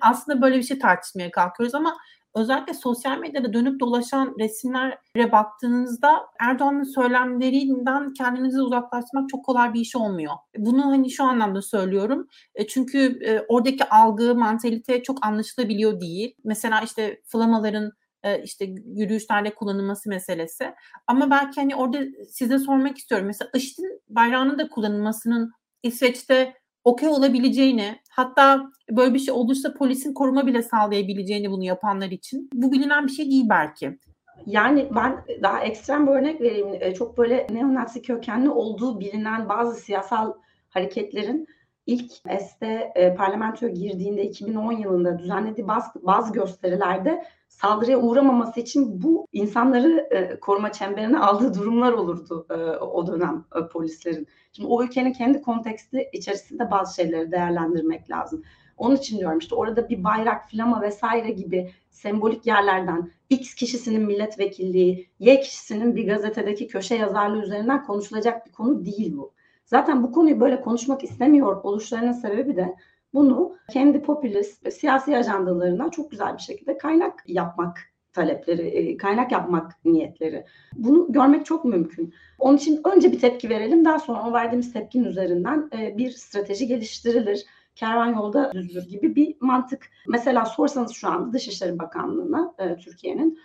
[0.00, 1.96] aslında böyle bir şey tartışmaya kalkıyoruz ama
[2.36, 9.96] özellikle sosyal medyada dönüp dolaşan resimlere baktığınızda Erdoğan'ın söylemlerinden kendinizi uzaklaştırmak çok kolay bir iş
[9.96, 10.34] olmuyor.
[10.58, 12.28] Bunu hani şu anlamda söylüyorum.
[12.54, 16.34] E, çünkü e, oradaki algı, mantalite çok anlaşılabiliyor değil.
[16.44, 20.74] Mesela işte flamaların e, işte yürüyüşlerde kullanılması meselesi.
[21.06, 21.98] Ama belki hani orada
[22.30, 23.26] size sormak istiyorum.
[23.26, 26.54] Mesela IŞİD'in bayrağının da kullanılmasının İsveç'te
[26.86, 32.50] okey olabileceğini hatta böyle bir şey olursa polisin koruma bile sağlayabileceğini bunu yapanlar için.
[32.52, 33.98] Bu bilinen bir şey değil belki.
[34.46, 36.68] Yani ben daha ekstrem bir örnek vereyim.
[36.80, 40.32] E, çok böyle neonazi kökenli olduğu bilinen bazı siyasal
[40.70, 41.46] hareketlerin
[41.86, 45.68] ilk ES'te e, parlamentoya girdiğinde 2010 yılında düzenlediği
[46.02, 47.24] bazı gösterilerde
[47.60, 53.68] saldırıya uğramaması için bu insanları e, koruma çemberine aldığı durumlar olurdu e, o dönem e,
[53.68, 54.26] polislerin.
[54.52, 58.42] Şimdi o ülkenin kendi konteksti içerisinde bazı şeyleri değerlendirmek lazım.
[58.76, 65.08] Onun için diyorum işte orada bir bayrak, flama vesaire gibi sembolik yerlerden X kişisinin milletvekilliği,
[65.18, 69.32] Y kişisinin bir gazetedeki köşe yazarlığı üzerinden konuşulacak bir konu değil bu.
[69.64, 72.76] Zaten bu konuyu böyle konuşmak istemiyor oluşlarının sebebi de
[73.14, 77.78] bunu kendi popülist siyasi ajandalarından çok güzel bir şekilde kaynak yapmak
[78.16, 80.44] talepleri, e, kaynak yapmak niyetleri.
[80.76, 82.14] Bunu görmek çok mümkün.
[82.38, 86.66] Onun için önce bir tepki verelim, daha sonra o verdiğimiz tepkinin üzerinden e, bir strateji
[86.66, 87.44] geliştirilir.
[87.74, 89.90] Kervan yolda düzdür gibi bir mantık.
[90.08, 93.38] Mesela sorsanız şu anda Dışişleri Bakanlığı'na e, Türkiye'nin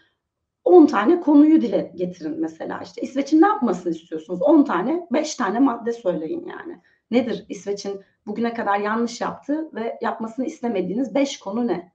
[0.64, 4.42] 10 tane konuyu dile getirin mesela işte İsveç'in ne yapmasını istiyorsunuz?
[4.42, 6.82] 10 tane, 5 tane madde söyleyin yani.
[7.12, 11.92] Nedir İsveç'in bugüne kadar yanlış yaptığı ve yapmasını istemediğiniz 5 konu ne?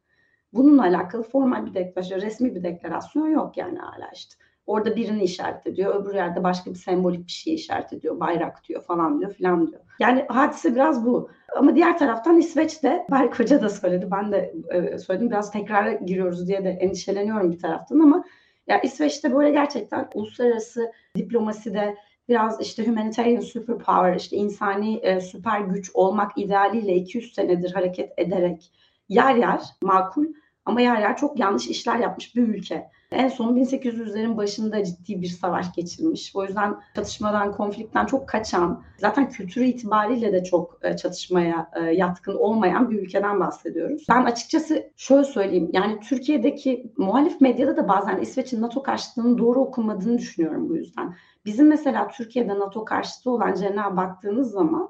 [0.53, 4.35] Bununla alakalı formal bir deklarasyon, resmi bir deklarasyon yok yani hala işte.
[4.67, 8.83] Orada birini işaret ediyor, öbür yerde başka bir sembolik bir şey işaret ediyor, bayrak diyor
[8.83, 9.81] falan diyor filan diyor.
[10.01, 11.31] Yani hadise biraz bu.
[11.57, 16.49] Ama diğer taraftan İsveç'te, Berk Hoca da söyledi, ben de e, söyledim biraz tekrara giriyoruz
[16.49, 18.25] diye de endişeleniyorum bir taraftan ama
[18.67, 21.97] ya İsveç'te böyle gerçekten uluslararası diplomaside
[22.29, 28.73] biraz işte humanitarian superpower, işte insani e, süper güç olmak idealiyle 200 senedir hareket ederek
[29.09, 30.27] yer yer makul
[30.67, 32.91] ama yer yer çok yanlış işler yapmış bir ülke.
[33.11, 36.37] En son 1800'lerin başında ciddi bir savaş geçirmiş.
[36.37, 42.35] O yüzden çatışmadan, konflikten çok kaçan, zaten kültürü itibariyle de çok e, çatışmaya e, yatkın
[42.35, 44.07] olmayan bir ülkeden bahsediyoruz.
[44.09, 45.71] Ben açıkçası şöyle söyleyeyim.
[45.73, 51.15] Yani Türkiye'deki muhalif medyada da bazen İsveç'in NATO karşıtlığının doğru okunmadığını düşünüyorum bu yüzden.
[51.45, 54.89] Bizim mesela Türkiye'de NATO karşıtı olan cenah baktığınız zaman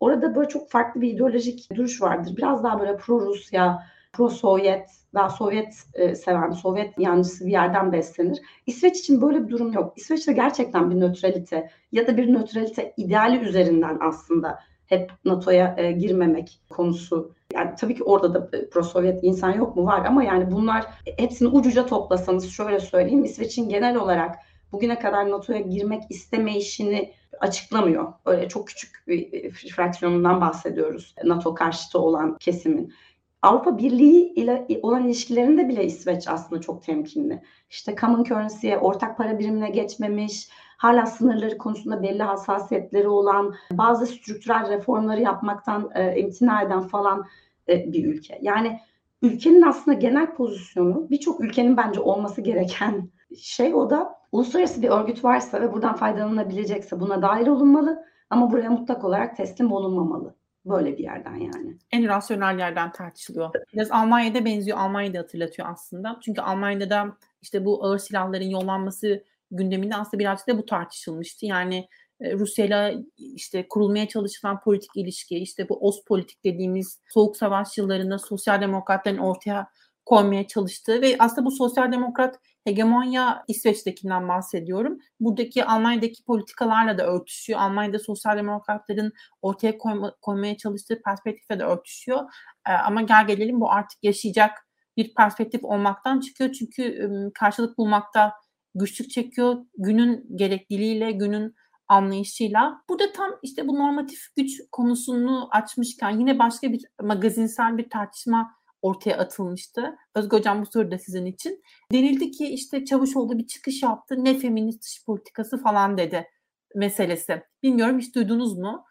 [0.00, 2.36] orada böyle çok farklı bir ideolojik duruş vardır.
[2.36, 7.92] Biraz daha böyle pro Rusya, pro Sovyet, daha Sovyet e, seven, Sovyet yancısı bir yerden
[7.92, 8.38] beslenir.
[8.66, 9.92] İsveç için böyle bir durum yok.
[9.96, 16.60] İsveç'te gerçekten bir nötralite ya da bir nötralite ideali üzerinden aslında hep NATO'ya e, girmemek
[16.70, 17.34] konusu.
[17.54, 19.86] Yani tabii ki orada da e, pro-Sovyet insan yok mu?
[19.86, 23.24] Var ama yani bunlar hepsini ucuca toplasanız şöyle söyleyeyim.
[23.24, 24.36] İsveç'in genel olarak
[24.72, 28.12] bugüne kadar NATO'ya girmek istemeyişini açıklamıyor.
[28.26, 32.94] Öyle çok küçük bir fraksiyonundan bahsediyoruz NATO karşıtı olan kesimin.
[33.42, 37.42] Avrupa Birliği ile olan ilişkilerinde bile İsveç aslında çok temkinli.
[37.70, 44.70] İşte common currency'ye, ortak para birimine geçmemiş, hala sınırları konusunda belli hassasiyetleri olan, bazı strüktürel
[44.70, 47.24] reformları yapmaktan e, imtina eden falan
[47.68, 48.38] e, bir ülke.
[48.42, 48.80] Yani
[49.22, 55.24] ülkenin aslında genel pozisyonu birçok ülkenin bence olması gereken şey o da uluslararası bir örgüt
[55.24, 60.37] varsa ve buradan faydalanabilecekse buna dahil olunmalı ama buraya mutlak olarak teslim olunmamalı.
[60.68, 61.76] Böyle bir yerden yani.
[61.92, 63.50] En rasyonel yerden tartışılıyor.
[63.74, 64.78] Biraz Almanya'da benziyor.
[64.78, 66.20] Almanya'da hatırlatıyor aslında.
[66.24, 71.46] Çünkü Almanya'da da işte bu ağır silahların yollanması gündeminde aslında birazcık da bu tartışılmıştı.
[71.46, 71.88] Yani
[72.20, 77.78] e, Rusya ile işte kurulmaya çalışılan politik ilişki, işte bu OS politik dediğimiz soğuk savaş
[77.78, 79.68] yıllarında sosyal demokratların ortaya
[80.08, 84.98] koymaya çalıştığı ve aslında bu sosyal demokrat hegemonya İsveç'tekinden bahsediyorum.
[85.20, 87.60] Buradaki Almanya'daki politikalarla da örtüşüyor.
[87.60, 92.20] Almanya'da sosyal demokratların ortaya koyma, koymaya çalıştığı perspektifle de örtüşüyor.
[92.68, 94.50] Ee, ama gel gelelim bu artık yaşayacak
[94.96, 96.52] bir perspektif olmaktan çıkıyor.
[96.52, 98.32] Çünkü karşılık bulmakta
[98.74, 99.56] güçlük çekiyor.
[99.78, 101.54] Günün gerekliliğiyle, günün
[101.88, 102.82] anlayışıyla.
[102.88, 109.18] Burada tam işte bu normatif güç konusunu açmışken yine başka bir magazinsel bir tartışma ortaya
[109.18, 109.96] atılmıştı.
[110.14, 111.62] Özgü Hocam bu soru da sizin için.
[111.92, 114.24] Denildi ki işte Çavuşoğlu bir çıkış yaptı.
[114.24, 116.26] Ne feminist dış politikası falan dedi
[116.74, 117.42] meselesi.
[117.62, 118.84] Bilmiyorum hiç duydunuz mu?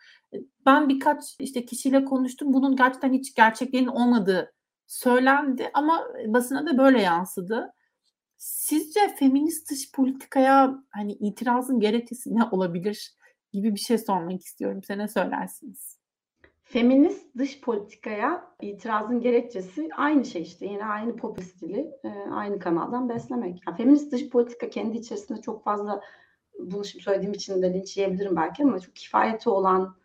[0.66, 2.54] Ben birkaç işte kişiyle konuştum.
[2.54, 4.54] Bunun gerçekten hiç gerçekliğinin olmadığı
[4.88, 7.74] söylendi ama basına da böyle yansıdı.
[8.38, 13.16] Sizce feminist dış politikaya hani itirazın gerekçesi ne olabilir
[13.54, 14.84] gibi bir şey sormak istiyorum.
[14.84, 15.97] Size ne söylersiniz?
[16.70, 23.10] Feminist dış politikaya itirazın gerekçesi aynı şey işte yine aynı pop stili e, aynı kanaldan
[23.10, 23.62] beslemek.
[23.68, 26.02] Yani feminist dış politika kendi içerisinde çok fazla
[26.60, 29.96] bunu şimdi söylediğim için de linç yiyebilirim belki ama çok kifayeti olan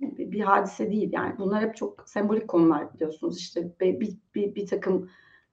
[0.00, 1.10] bir, hadise değil.
[1.12, 3.38] Yani bunlar hep çok sembolik konular biliyorsunuz.
[3.38, 5.10] İşte bir, bir, bir, bir takım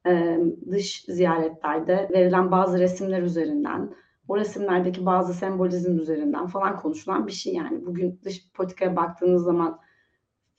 [0.08, 0.40] e,
[0.72, 3.96] dış ziyaretlerde verilen bazı resimler üzerinden,
[4.28, 7.86] o resimlerdeki bazı sembolizm üzerinden falan konuşulan bir şey yani.
[7.86, 9.80] Bugün dış politikaya baktığınız zaman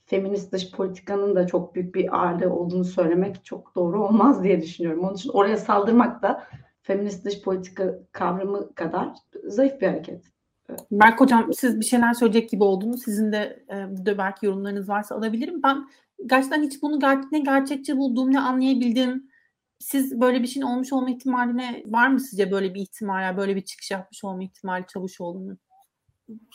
[0.09, 5.03] feminist dış politikanın da çok büyük bir ağırlığı olduğunu söylemek çok doğru olmaz diye düşünüyorum.
[5.03, 6.43] Onun için oraya saldırmak da
[6.81, 9.09] feminist dış politika kavramı kadar
[9.43, 10.23] zayıf bir hareket.
[10.91, 13.03] Berk Hocam siz bir şeyler söyleyecek gibi oldunuz.
[13.03, 15.63] Sizin de e, burada belki yorumlarınız varsa alabilirim.
[15.63, 15.89] Ben
[16.25, 19.29] gerçekten hiç bunu ger- ne gerçekçi bulduğum ne anlayabildim.
[19.79, 23.61] Siz böyle bir şeyin olmuş olma ihtimaline var mı sizce böyle bir ihtimal, böyle bir
[23.61, 25.59] çıkış yapmış olma ihtimali Çavuşoğlu'nun?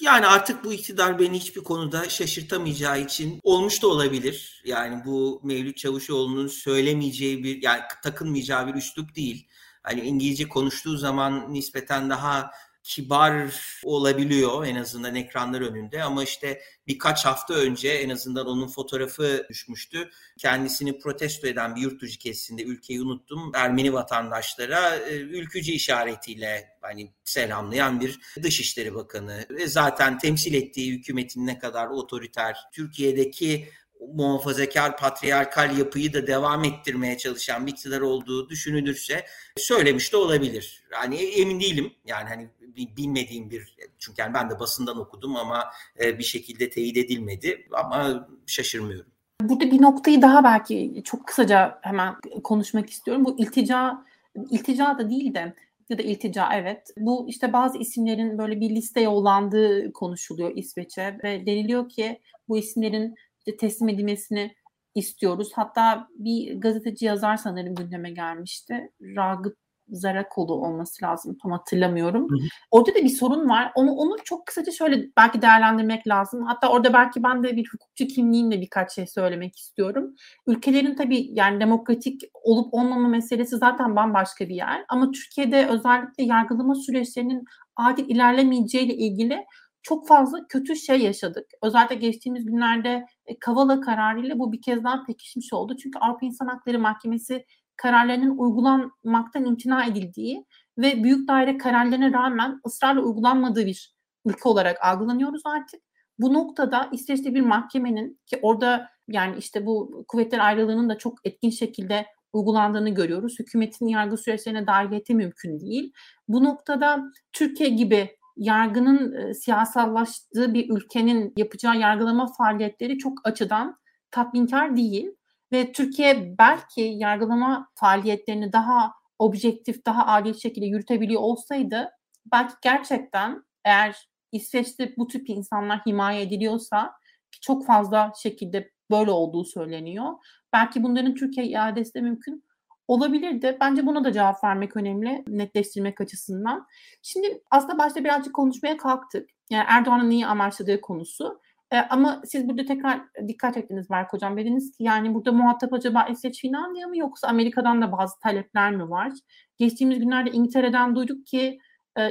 [0.00, 4.62] Yani artık bu iktidar beni hiçbir konuda şaşırtamayacağı için olmuş da olabilir.
[4.64, 9.48] Yani bu Mevlüt Çavuşoğlu'nun söylemeyeceği bir, yani takılmayacağı bir üslup değil.
[9.82, 12.50] Hani İngilizce konuştuğu zaman nispeten daha
[12.84, 19.46] kibar olabiliyor en azından ekranlar önünde ama işte birkaç hafta önce en azından onun fotoğrafı
[19.50, 20.10] düşmüştü.
[20.38, 23.52] Kendisini protesto eden bir yurt dışı kesisinde ülkeyi unuttum.
[23.54, 31.46] Ermeni vatandaşlara e, ülkücü işaretiyle hani selamlayan bir Dışişleri Bakanı ve zaten temsil ettiği hükümetin
[31.46, 33.68] ne kadar otoriter Türkiye'deki
[34.14, 39.24] muhafazakar patriarkal yapıyı da devam ettirmeye çalışan bir iktidar olduğu düşünülürse
[39.56, 40.84] söylemiş de olabilir.
[40.92, 41.92] Yani emin değilim.
[42.06, 42.48] Yani hani
[42.96, 48.28] bilmediğim bir çünkü yani ben de basından okudum ama e, bir şekilde teyit edilmedi ama
[48.46, 49.10] şaşırmıyorum.
[49.40, 52.14] Burada bir noktayı daha belki çok kısaca hemen
[52.44, 53.24] konuşmak istiyorum.
[53.24, 54.04] Bu iltica
[54.50, 55.54] iltica da değil de
[55.88, 56.90] ya da iltica evet.
[56.96, 63.14] Bu işte bazı isimlerin böyle bir liste yollandığı konuşuluyor İsveç'e ve deniliyor ki bu isimlerin
[63.58, 64.54] teslim edilmesini
[64.94, 65.52] istiyoruz.
[65.54, 68.90] Hatta bir gazeteci yazar sanırım gündeme gelmişti.
[69.16, 69.56] Ragıp
[69.88, 71.36] Zarakolu olması lazım.
[71.42, 72.22] Tam hatırlamıyorum.
[72.30, 72.48] Hı hı.
[72.70, 73.72] Orada da bir sorun var.
[73.74, 76.46] Onu onu çok kısaca şöyle belki değerlendirmek lazım.
[76.46, 80.14] Hatta orada belki ben de bir hukukçu kimliğimle birkaç şey söylemek istiyorum.
[80.46, 84.84] Ülkelerin tabii yani demokratik olup olmama meselesi zaten bambaşka bir yer.
[84.88, 87.44] Ama Türkiye'de özellikle yargılama süreçlerinin
[87.76, 89.44] adil ilerlemeyeceğiyle ilgili
[89.84, 91.46] çok fazla kötü şey yaşadık.
[91.62, 95.76] Özellikle geçtiğimiz günlerde e, Kavala kararıyla bu bir kez daha pekişmiş oldu.
[95.82, 97.44] Çünkü Avrupa İnsan Hakları Mahkemesi
[97.76, 100.44] kararlarının uygulanmaktan imtina edildiği
[100.78, 103.94] ve büyük daire kararlarına rağmen ısrarla uygulanmadığı bir
[104.24, 105.80] ülke olarak algılanıyoruz artık.
[106.18, 111.50] Bu noktada İsveç'te bir mahkemenin ki orada yani işte bu kuvvetler ayrılığının da çok etkin
[111.50, 113.38] şekilde uygulandığını görüyoruz.
[113.38, 115.92] Hükümetin yargı süreçlerine dahiliyeti mümkün değil.
[116.28, 117.02] Bu noktada
[117.32, 123.76] Türkiye gibi yargının e, siyasallaştığı bir ülkenin yapacağı yargılama faaliyetleri çok açıdan
[124.10, 125.10] tatminkar değil
[125.52, 131.90] ve Türkiye belki yargılama faaliyetlerini daha objektif, daha adil şekilde yürütebiliyor olsaydı
[132.32, 136.92] belki gerçekten eğer İsveç'te bu tip insanlar himaye ediliyorsa
[137.40, 140.12] çok fazla şekilde böyle olduğu söyleniyor.
[140.52, 142.44] Belki bunların Türkiye iadesi de mümkün
[142.88, 143.56] olabilirdi.
[143.60, 146.66] Bence buna da cevap vermek önemli netleştirmek açısından.
[147.02, 149.30] Şimdi aslında başta birazcık konuşmaya kalktık.
[149.50, 151.40] Yani Erdoğan'ın niye amaçladığı konusu.
[151.70, 154.36] E, ama siz burada tekrar dikkat ettiniz Berk Hocam.
[154.36, 158.90] Dediniz ki yani burada muhatap acaba İsveç Finlandiya mı yoksa Amerika'dan da bazı talepler mi
[158.90, 159.12] var?
[159.58, 161.58] Geçtiğimiz günlerde İngiltere'den duyduk ki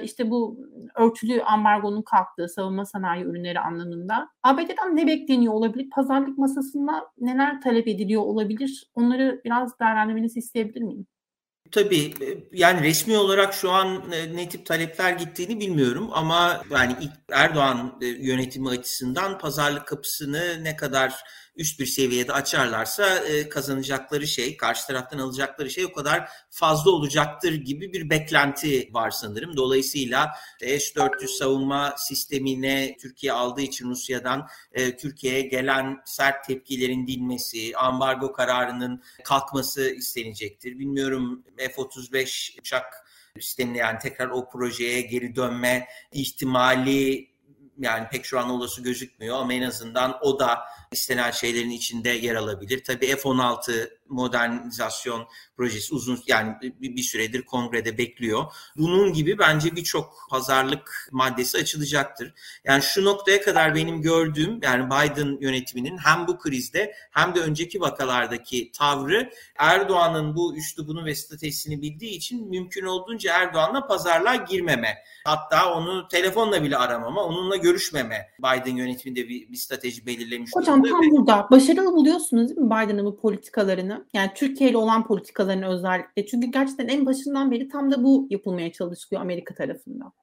[0.03, 0.59] işte bu
[0.95, 4.29] örtülü ambargonun kalktığı savunma sanayi ürünleri anlamında.
[4.43, 5.89] ABD'den ne bekleniyor olabilir?
[5.89, 8.91] Pazarlık masasında neler talep ediliyor olabilir?
[8.95, 11.07] Onları biraz değerlendirmenizi isteyebilir miyim?
[11.71, 12.13] Tabii
[12.51, 14.03] yani resmi olarak şu an
[14.33, 16.93] ne tip talepler gittiğini bilmiyorum ama yani
[17.31, 21.13] Erdoğan yönetimi açısından pazarlık kapısını ne kadar
[21.55, 27.53] üst bir seviyede açarlarsa e, kazanacakları şey, karşı taraftan alacakları şey o kadar fazla olacaktır
[27.53, 29.57] gibi bir beklenti var sanırım.
[29.57, 38.33] Dolayısıyla S-400 savunma sistemine Türkiye aldığı için Rusya'dan e, Türkiye'ye gelen sert tepkilerin dinmesi, ambargo
[38.33, 40.79] kararının kalkması istenecektir.
[40.79, 42.85] Bilmiyorum F-35 uçak
[43.39, 47.33] sistemine yani tekrar o projeye geri dönme ihtimali
[47.79, 50.59] yani pek şu an olası gözükmüyor ama en azından o da
[50.93, 52.83] istenen şeylerin içinde yer alabilir.
[52.83, 55.27] Tabii F-16 modernizasyon
[55.57, 58.43] projesi uzun yani bir süredir kongrede bekliyor.
[58.77, 62.33] Bunun gibi bence birçok pazarlık maddesi açılacaktır.
[62.65, 67.81] Yani şu noktaya kadar benim gördüğüm yani Biden yönetiminin hem bu krizde hem de önceki
[67.81, 74.97] vakalardaki tavrı Erdoğan'ın bu üslubunu ve stratejisini bildiği için mümkün olduğunca Erdoğan'la pazarlığa girmeme.
[75.25, 80.51] Hatta onu telefonla bile aramama, onunla görüşmeme Biden yönetiminde bir, bir strateji belirlemiş.
[80.53, 84.05] Hocam tam burada başarılı buluyorsunuz değil mi Biden'ın bu politikalarını?
[84.13, 86.25] Yani Türkiye ile olan politikalarını özellikle.
[86.25, 90.13] Çünkü gerçekten en başından beri tam da bu yapılmaya çalışılıyor Amerika tarafından.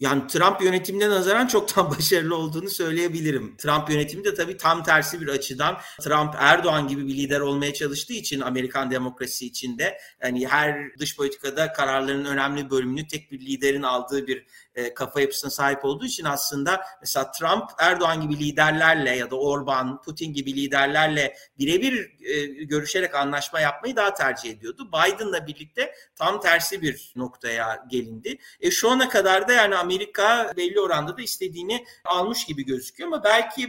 [0.00, 3.56] Yani Trump yönetimine nazaran çoktan başarılı olduğunu söyleyebilirim.
[3.56, 8.12] Trump yönetimi de tabii tam tersi bir açıdan Trump Erdoğan gibi bir lider olmaya çalıştığı
[8.12, 14.26] için Amerikan demokrasi içinde yani her dış politikada kararların önemli bölümünü tek bir liderin aldığı
[14.26, 14.46] bir
[14.76, 20.02] e, kafa yapısına sahip olduğu için aslında mesela Trump Erdoğan gibi liderlerle ya da Orban,
[20.02, 24.88] Putin gibi liderlerle birebir e, görüşerek anlaşma yapmayı daha tercih ediyordu.
[24.88, 28.38] Biden'la birlikte tam tersi bir noktaya gelindi.
[28.60, 33.24] E, şu ana kadar da yani Amerika belli oranda da istediğini almış gibi gözüküyor ama
[33.24, 33.64] belki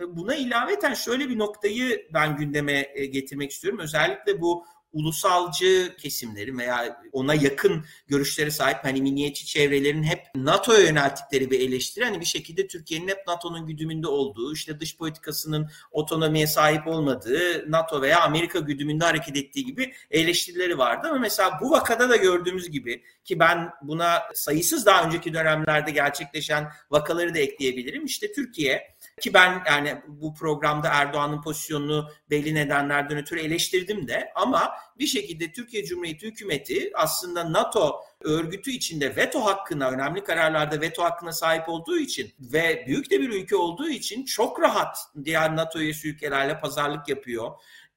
[0.00, 2.82] e, buna ilaveten şöyle bir noktayı ben gündeme
[3.12, 3.80] getirmek istiyorum.
[3.80, 11.50] Özellikle bu ulusalcı kesimlerin veya ona yakın görüşlere sahip hani milliyetçi çevrelerin hep NATO'ya yönelttikleri
[11.50, 12.04] bir eleştiri.
[12.04, 18.02] Hani bir şekilde Türkiye'nin hep NATO'nun güdümünde olduğu, işte dış politikasının otonomiye sahip olmadığı, NATO
[18.02, 21.08] veya Amerika güdümünde hareket ettiği gibi eleştirileri vardı.
[21.10, 26.68] Ama mesela bu vakada da gördüğümüz gibi ki ben buna sayısız daha önceki dönemlerde gerçekleşen
[26.90, 28.04] vakaları da ekleyebilirim.
[28.04, 34.32] İşte Türkiye ki ben yani bu programda Erdoğan'ın pozisyonunu belli nedenlerden ötürü eleştirdim de.
[34.34, 41.02] Ama bir şekilde Türkiye Cumhuriyeti hükümeti aslında NATO örgütü içinde veto hakkına, önemli kararlarda veto
[41.02, 45.78] hakkına sahip olduğu için ve büyük de bir ülke olduğu için çok rahat diğer NATO
[45.78, 47.50] üyesi ülkelerle pazarlık yapıyor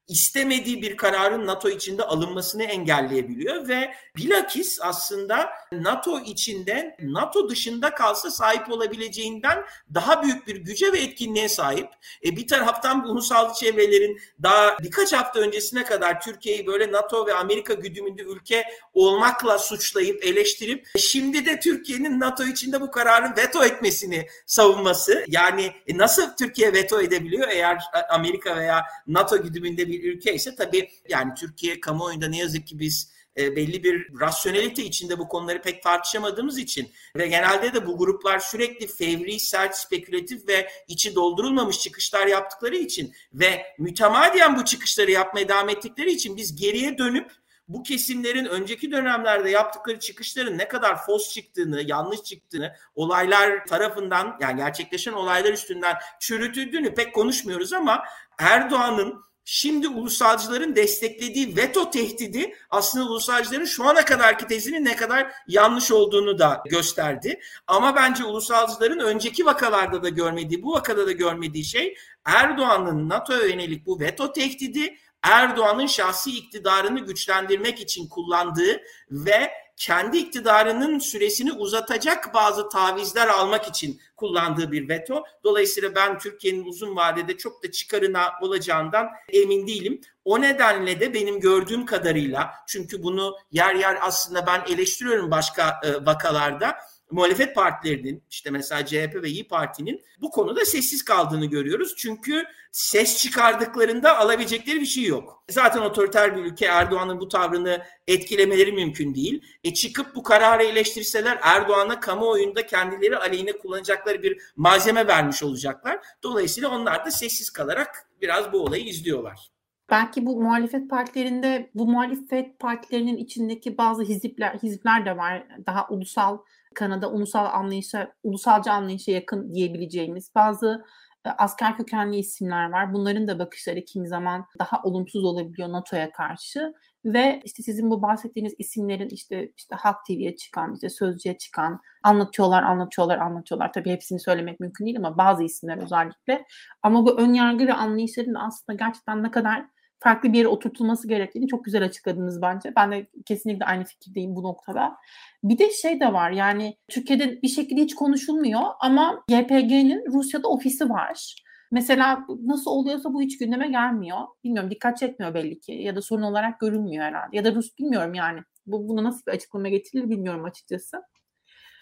[0.08, 8.30] istemediği bir kararın NATO içinde alınmasını engelleyebiliyor ve bilakis aslında NATO içinde NATO dışında kalsa
[8.30, 11.88] sahip olabileceğinden daha büyük bir güce ve etkinliğe sahip.
[12.24, 17.34] E bir taraftan bu ulusal çevrelerin daha birkaç hafta öncesine kadar Türkiye'yi böyle NATO ve
[17.34, 23.64] Amerika güdümünde ülke olmakla suçlayıp eleştirip e şimdi de Türkiye'nin NATO içinde bu kararın veto
[23.64, 27.78] etmesini savunması yani e nasıl Türkiye veto edebiliyor eğer
[28.10, 32.78] Amerika veya NATO güdümünde bir bir ülke ise tabii yani Türkiye kamuoyunda ne yazık ki
[32.78, 37.98] biz e, belli bir rasyonelite içinde bu konuları pek tartışamadığımız için ve genelde de bu
[37.98, 45.10] gruplar sürekli fevri, sert, spekülatif ve içi doldurulmamış çıkışlar yaptıkları için ve mütemadiyen bu çıkışları
[45.10, 47.30] yapmaya devam ettikleri için biz geriye dönüp
[47.68, 54.56] bu kesimlerin önceki dönemlerde yaptıkları çıkışların ne kadar fos çıktığını, yanlış çıktığını, olaylar tarafından yani
[54.56, 58.04] gerçekleşen olaylar üstünden çürütüldüğünü pek konuşmuyoruz ama
[58.38, 65.90] Erdoğan'ın şimdi ulusalcıların desteklediği veto tehdidi aslında ulusalcıların şu ana kadarki tezinin ne kadar yanlış
[65.90, 67.40] olduğunu da gösterdi.
[67.66, 73.86] Ama bence ulusalcıların önceki vakalarda da görmediği, bu vakada da görmediği şey Erdoğan'ın NATO'ya yönelik
[73.86, 82.68] bu veto tehdidi Erdoğan'ın şahsi iktidarını güçlendirmek için kullandığı ve kendi iktidarının süresini uzatacak bazı
[82.68, 85.24] tavizler almak için kullandığı bir veto.
[85.44, 90.00] Dolayısıyla ben Türkiye'nin uzun vadede çok da çıkarına olacağından emin değilim.
[90.24, 96.06] O nedenle de benim gördüğüm kadarıyla çünkü bunu yer yer aslında ben eleştiriyorum başka e,
[96.06, 96.76] vakalarda
[97.10, 101.94] muhalefet partilerinin işte mesela CHP ve İyi Parti'nin bu konuda sessiz kaldığını görüyoruz.
[101.96, 105.44] Çünkü ses çıkardıklarında alabilecekleri bir şey yok.
[105.50, 109.42] Zaten otoriter bir ülke Erdoğan'ın bu tavrını etkilemeleri mümkün değil.
[109.64, 115.98] E çıkıp bu kararı eleştirseler Erdoğan'a kamuoyunda kendileri aleyhine kullanacakları bir malzeme vermiş olacaklar.
[116.22, 119.50] Dolayısıyla onlar da sessiz kalarak biraz bu olayı izliyorlar.
[119.90, 125.46] Belki bu muhalefet partilerinde bu muhalefet partilerinin içindeki bazı hizipler hizipler de var.
[125.66, 126.38] Daha ulusal
[126.76, 130.84] Kanada ulusal anlayışa, ulusalcı anlayışa yakın diyebileceğimiz bazı
[131.26, 132.92] e, asker kökenli isimler var.
[132.92, 136.74] Bunların da bakışları kimi zaman daha olumsuz olabiliyor NATO'ya karşı
[137.04, 142.62] ve işte sizin bu bahsettiğiniz isimlerin işte işte Halk TV'ye çıkan, işte Sözcü'ye çıkan anlatıyorlar,
[142.62, 143.72] anlatıyorlar, anlatıyorlar.
[143.72, 146.44] Tabii hepsini söylemek mümkün değil ama bazı isimler özellikle.
[146.82, 149.66] Ama bu ön yargı ve anlayışların aslında gerçekten ne kadar
[149.98, 152.72] farklı bir yere oturtulması gerektiğini çok güzel açıkladınız bence.
[152.76, 154.96] Ben de kesinlikle aynı fikirdeyim bu noktada.
[155.44, 160.90] Bir de şey de var yani Türkiye'de bir şekilde hiç konuşulmuyor ama YPG'nin Rusya'da ofisi
[160.90, 161.36] var.
[161.70, 164.18] Mesela nasıl oluyorsa bu hiç gündeme gelmiyor.
[164.44, 167.36] Bilmiyorum dikkat çekmiyor belli ki ya da sorun olarak görünmüyor herhalde.
[167.36, 168.40] Ya da Rus bilmiyorum yani.
[168.66, 171.02] Bu, buna nasıl bir açıklama getirilir bilmiyorum açıkçası.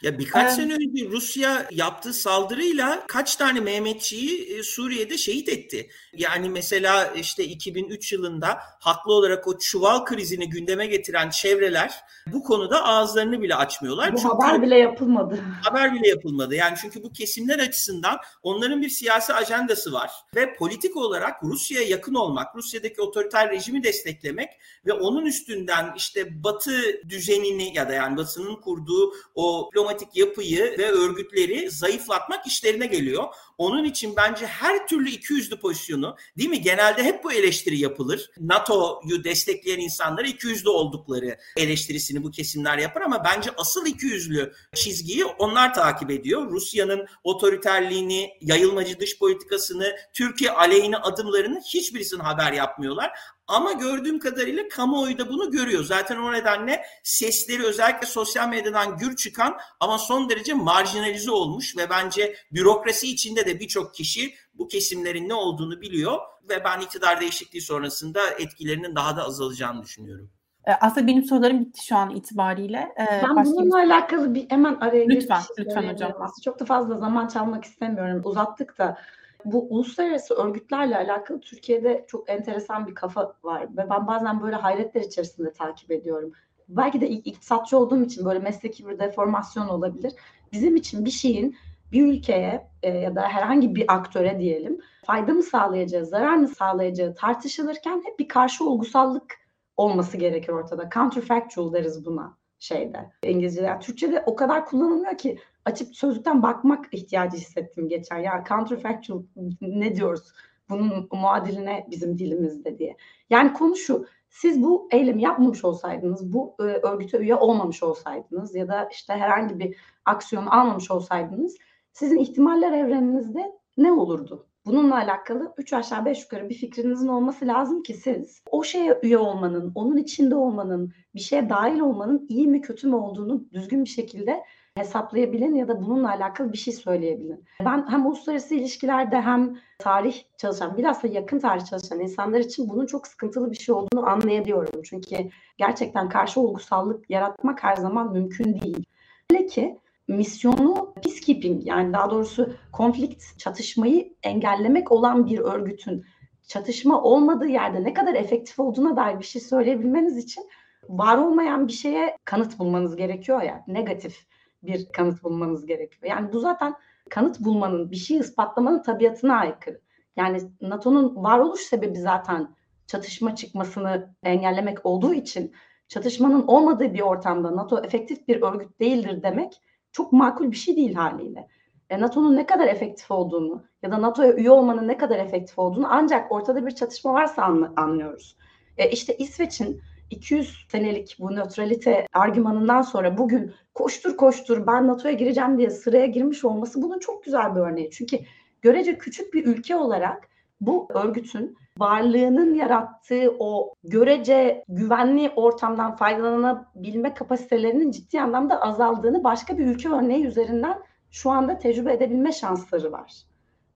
[0.05, 5.88] Ya birkaç ee, sene önce Rusya yaptığı saldırıyla kaç tane Mehmetçiyi e, Suriye'de şehit etti.
[6.12, 11.94] Yani mesela işte 2003 yılında haklı olarak o çuval krizini gündeme getiren çevreler
[12.26, 14.12] bu konuda ağızlarını bile açmıyorlar.
[14.12, 15.40] Bu çünkü haber bile yapılmadı.
[15.62, 16.55] Haber bile yapılmadı.
[16.55, 22.14] Yani çünkü bu kesimler açısından onların bir siyasi ajandası var ve politik olarak Rusya'ya yakın
[22.14, 24.48] olmak, Rusya'daki otoriter rejimi desteklemek
[24.86, 30.90] ve onun üstünden işte Batı düzenini ya da yani Batı'nın kurduğu o diplomatik yapıyı ve
[30.90, 33.24] örgütleri zayıflatmak işlerine geliyor.
[33.59, 36.62] Onun için bence her türlü ikiyüzlü pozisyonu değil mi?
[36.62, 38.30] Genelde hep bu eleştiri yapılır.
[38.40, 45.74] NATO'yu destekleyen insanlar ikiyüzlü oldukları eleştirisini bu kesimler yapar ama bence asıl ikiyüzlü çizgiyi onlar
[45.74, 46.51] takip ediyor.
[46.51, 53.12] Rusya'nın otoriterliğini, yayılmacı dış politikasını, Türkiye aleyhine adımlarını hiçbirisini haber yapmıyorlar.
[53.47, 55.84] Ama gördüğüm kadarıyla kamuoyu da bunu görüyor.
[55.84, 61.90] Zaten o nedenle sesleri özellikle sosyal medyadan gür çıkan ama son derece marjinalize olmuş ve
[61.90, 66.18] bence bürokrasi içinde de birçok kişi bu kesimlerin ne olduğunu biliyor
[66.49, 70.30] ve ben iktidar değişikliği sonrasında etkilerinin daha da azalacağını düşünüyorum.
[70.66, 72.95] E, aslında benim sorularım bitti şu an itibariyle.
[72.99, 73.86] Ee, ben bununla bir...
[73.86, 76.12] alakalı bir hemen araya Lütfen, lütfen hocam.
[76.12, 78.22] Aslında çok da fazla zaman çalmak istemiyorum.
[78.24, 78.99] Uzattık da
[79.45, 85.01] bu uluslararası örgütlerle alakalı Türkiye'de çok enteresan bir kafa var ve ben bazen böyle hayretler
[85.01, 86.32] içerisinde takip ediyorum.
[86.68, 90.12] Belki de iktisatçı olduğum için böyle mesleki bir deformasyon olabilir.
[90.53, 91.57] Bizim için bir şeyin
[91.92, 97.14] bir ülkeye e, ya da herhangi bir aktöre diyelim fayda mı sağlayacağı, zarar mı sağlayacağı
[97.14, 99.34] tartışılırken hep bir karşı olgusallık
[99.76, 100.90] olması gerekir ortada.
[100.95, 103.66] Counterfactual deriz buna şeyde İngilizce'de.
[103.66, 108.18] Yani Türkçe'de o kadar kullanılmıyor ki açıp sözlükten bakmak ihtiyacı hissettim geçer.
[108.18, 109.22] Ya counterfactual
[109.61, 110.32] ne diyoruz?
[110.68, 112.96] Bunun muadiline bizim dilimizde diye.
[113.30, 114.07] Yani konu şu.
[114.28, 119.59] Siz bu eylemi yapmamış olsaydınız, bu e, örgüte üye olmamış olsaydınız ya da işte herhangi
[119.59, 121.57] bir aksiyon almamış olsaydınız
[121.92, 124.46] sizin ihtimaller evreninizde ne olurdu?
[124.67, 129.19] Bununla alakalı 3 aşağı 5 yukarı bir fikrinizin olması lazım ki siz o şeye üye
[129.19, 133.91] olmanın, onun içinde olmanın, bir şeye dahil olmanın iyi mi kötü mü olduğunu düzgün bir
[133.91, 134.45] şekilde
[134.77, 137.45] hesaplayabilin ya da bununla alakalı bir şey söyleyebilin.
[137.65, 143.07] Ben hem uluslararası ilişkilerde hem tarih çalışan, bilhassa yakın tarih çalışan insanlar için bunun çok
[143.07, 144.83] sıkıntılı bir şey olduğunu anlayabiliyorum.
[144.83, 145.17] Çünkü
[145.59, 148.85] gerçekten karşı olgusallık yaratmak her zaman mümkün değil.
[149.31, 156.05] Hele ki misyonu peacekeeping yani daha doğrusu konflikt, çatışmayı engellemek olan bir örgütün
[156.48, 160.48] çatışma olmadığı yerde ne kadar efektif olduğuna dair bir şey söyleyebilmeniz için
[160.88, 163.64] var olmayan bir şeye kanıt bulmanız gerekiyor ya.
[163.66, 164.26] Negatif
[164.62, 166.11] bir kanıt bulmanız gerekiyor.
[166.11, 166.74] Yani bu zaten
[167.11, 169.80] kanıt bulmanın, bir şeyi ispatlamanın tabiatına aykırı.
[170.16, 172.55] Yani NATO'nun varoluş sebebi zaten
[172.86, 175.52] çatışma çıkmasını engellemek olduğu için
[175.88, 179.61] çatışmanın olmadığı bir ortamda NATO efektif bir örgüt değildir demek
[179.95, 181.49] çok makul bir şey değil haliyle.
[181.90, 185.86] E, NATO'nun ne kadar efektif olduğunu ya da NATO'ya üye olmanın ne kadar efektif olduğunu
[185.90, 187.42] ancak ortada bir çatışma varsa
[187.76, 188.36] anlıyoruz.
[188.76, 189.80] E, işte İsveç'in
[190.11, 196.45] 200 senelik bu nötralite argümanından sonra bugün koştur koştur ben NATO'ya gireceğim diye sıraya girmiş
[196.45, 197.90] olması bunun çok güzel bir örneği.
[197.90, 198.18] Çünkü
[198.62, 200.28] görece küçük bir ülke olarak
[200.61, 209.66] bu örgütün varlığının yarattığı o görece güvenli ortamdan faydalanabilme kapasitelerinin ciddi anlamda azaldığını başka bir
[209.66, 210.78] ülke örneği üzerinden
[211.11, 213.12] şu anda tecrübe edebilme şansları var.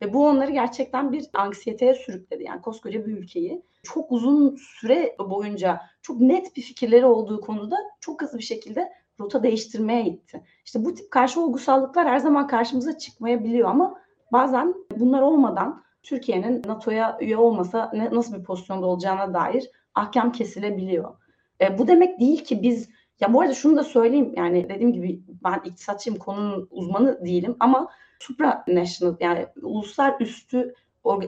[0.02, 2.44] Ve bu onları gerçekten bir anksiyeteye sürükledi.
[2.44, 8.22] Yani koskoca bir ülkeyi çok uzun süre boyunca çok net bir fikirleri olduğu konuda çok
[8.22, 10.42] hızlı bir şekilde rota değiştirmeye itti.
[10.64, 14.00] İşte bu tip karşı olgusallıklar her zaman karşımıza çıkmayabiliyor ama
[14.32, 21.14] bazen bunlar olmadan Türkiye'nin NATO'ya üye olmasa ne, nasıl bir pozisyonda olacağına dair ahkam kesilebiliyor.
[21.60, 22.88] E, bu demek değil ki biz
[23.20, 27.88] ya bu arada şunu da söyleyeyim yani dediğim gibi ben iktisatçıyım konunun uzmanı değilim ama
[28.20, 30.74] supranational yani uluslar üstü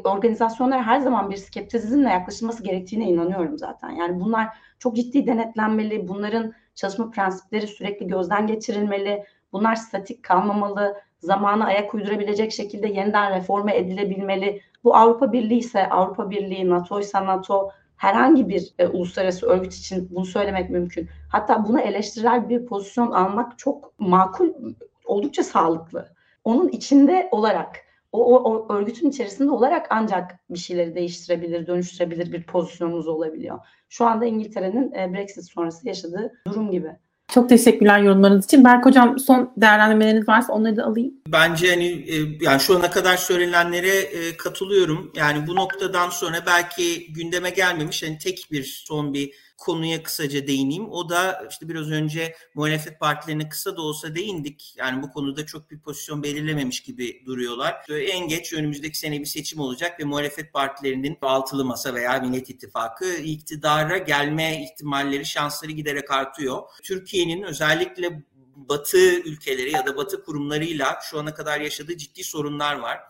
[0.05, 3.91] organizasyonlara her zaman bir skeptizmle yaklaşılması gerektiğine inanıyorum zaten.
[3.91, 4.49] Yani bunlar
[4.79, 12.53] çok ciddi denetlenmeli, bunların çalışma prensipleri sürekli gözden geçirilmeli, bunlar statik kalmamalı, zamana ayak uydurabilecek
[12.53, 14.63] şekilde yeniden reforme edilebilmeli.
[14.85, 20.09] Bu Avrupa Birliği ise Avrupa Birliği, NATO ise NATO, herhangi bir e, uluslararası örgüt için
[20.11, 21.09] bunu söylemek mümkün.
[21.29, 24.49] Hatta buna eleştirel bir pozisyon almak çok makul,
[25.05, 26.09] oldukça sağlıklı.
[26.45, 27.77] Onun içinde olarak,
[28.13, 33.59] o, o, o örgütün içerisinde olarak ancak bir şeyleri değiştirebilir, dönüştürebilir bir pozisyonumuz olabiliyor.
[33.89, 36.97] Şu anda İngiltere'nin e, Brexit sonrası yaşadığı durum gibi.
[37.35, 38.65] Çok teşekkürler yorumlarınız için.
[38.65, 41.15] Berk Hocam son değerlendirmeleriniz varsa onları da alayım.
[41.29, 45.13] Bence hani e, yani şu ana kadar söylenenlere e, katılıyorum.
[45.17, 50.91] Yani bu noktadan sonra belki gündeme gelmemiş hani tek bir son bir konuya kısaca değineyim.
[50.91, 54.75] O da işte biraz önce muhalefet partilerine kısa da olsa değindik.
[54.77, 57.87] Yani bu konuda çok bir pozisyon belirlememiş gibi duruyorlar.
[57.91, 63.15] En geç önümüzdeki sene bir seçim olacak ve muhalefet partilerinin altılı masa veya Millet İttifakı
[63.15, 66.63] iktidara gelme ihtimalleri, şansları giderek artıyor.
[66.83, 68.23] Türkiye'nin özellikle
[68.57, 73.01] Batı ülkeleri ya da Batı kurumlarıyla şu ana kadar yaşadığı ciddi sorunlar var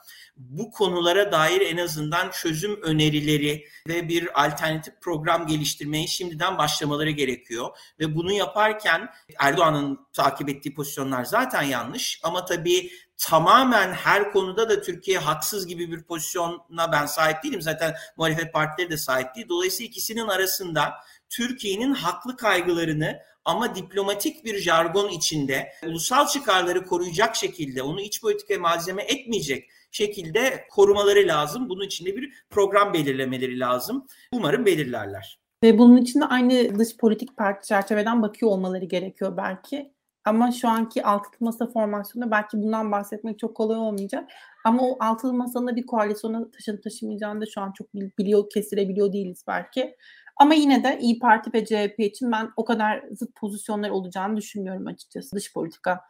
[0.49, 7.69] bu konulara dair en azından çözüm önerileri ve bir alternatif program geliştirmeye şimdiden başlamaları gerekiyor.
[8.01, 14.83] Ve bunu yaparken Erdoğan'ın takip ettiği pozisyonlar zaten yanlış ama tabii tamamen her konuda da
[14.83, 17.63] Türkiye haksız gibi bir pozisyona ben sahip değilim.
[17.63, 19.49] Zaten muhalefet partileri de sahip değil.
[19.49, 20.95] Dolayısıyla ikisinin arasında
[21.29, 28.61] Türkiye'nin haklı kaygılarını ama diplomatik bir jargon içinde ulusal çıkarları koruyacak şekilde onu iç politikaya
[28.61, 31.69] malzeme etmeyecek şekilde korumaları lazım.
[31.69, 34.07] Bunun için de bir program belirlemeleri lazım.
[34.33, 35.41] Umarım belirlerler.
[35.63, 39.93] Ve bunun için de aynı dış politik parti çerçeveden bakıyor olmaları gerekiyor belki.
[40.25, 44.31] Ama şu anki altılı masa formasyonunda belki bundan bahsetmek çok kolay olmayacak.
[44.65, 49.45] Ama o altılı masanın bir koalisyona taşın taşımayacağını da şu an çok biliyor, kesilebiliyor değiliz
[49.49, 49.97] belki.
[50.37, 54.87] Ama yine de İyi Parti ve CHP için ben o kadar zıt pozisyonlar olacağını düşünmüyorum
[54.87, 56.01] açıkçası dış politika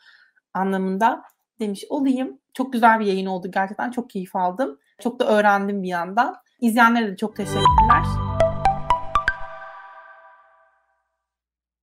[0.54, 1.22] anlamında
[1.60, 2.38] demiş olayım.
[2.54, 3.90] Çok güzel bir yayın oldu gerçekten.
[3.90, 4.78] Çok keyif aldım.
[5.00, 6.36] Çok da öğrendim bir yandan.
[6.60, 8.29] İzleyenlere de çok teşekkürler.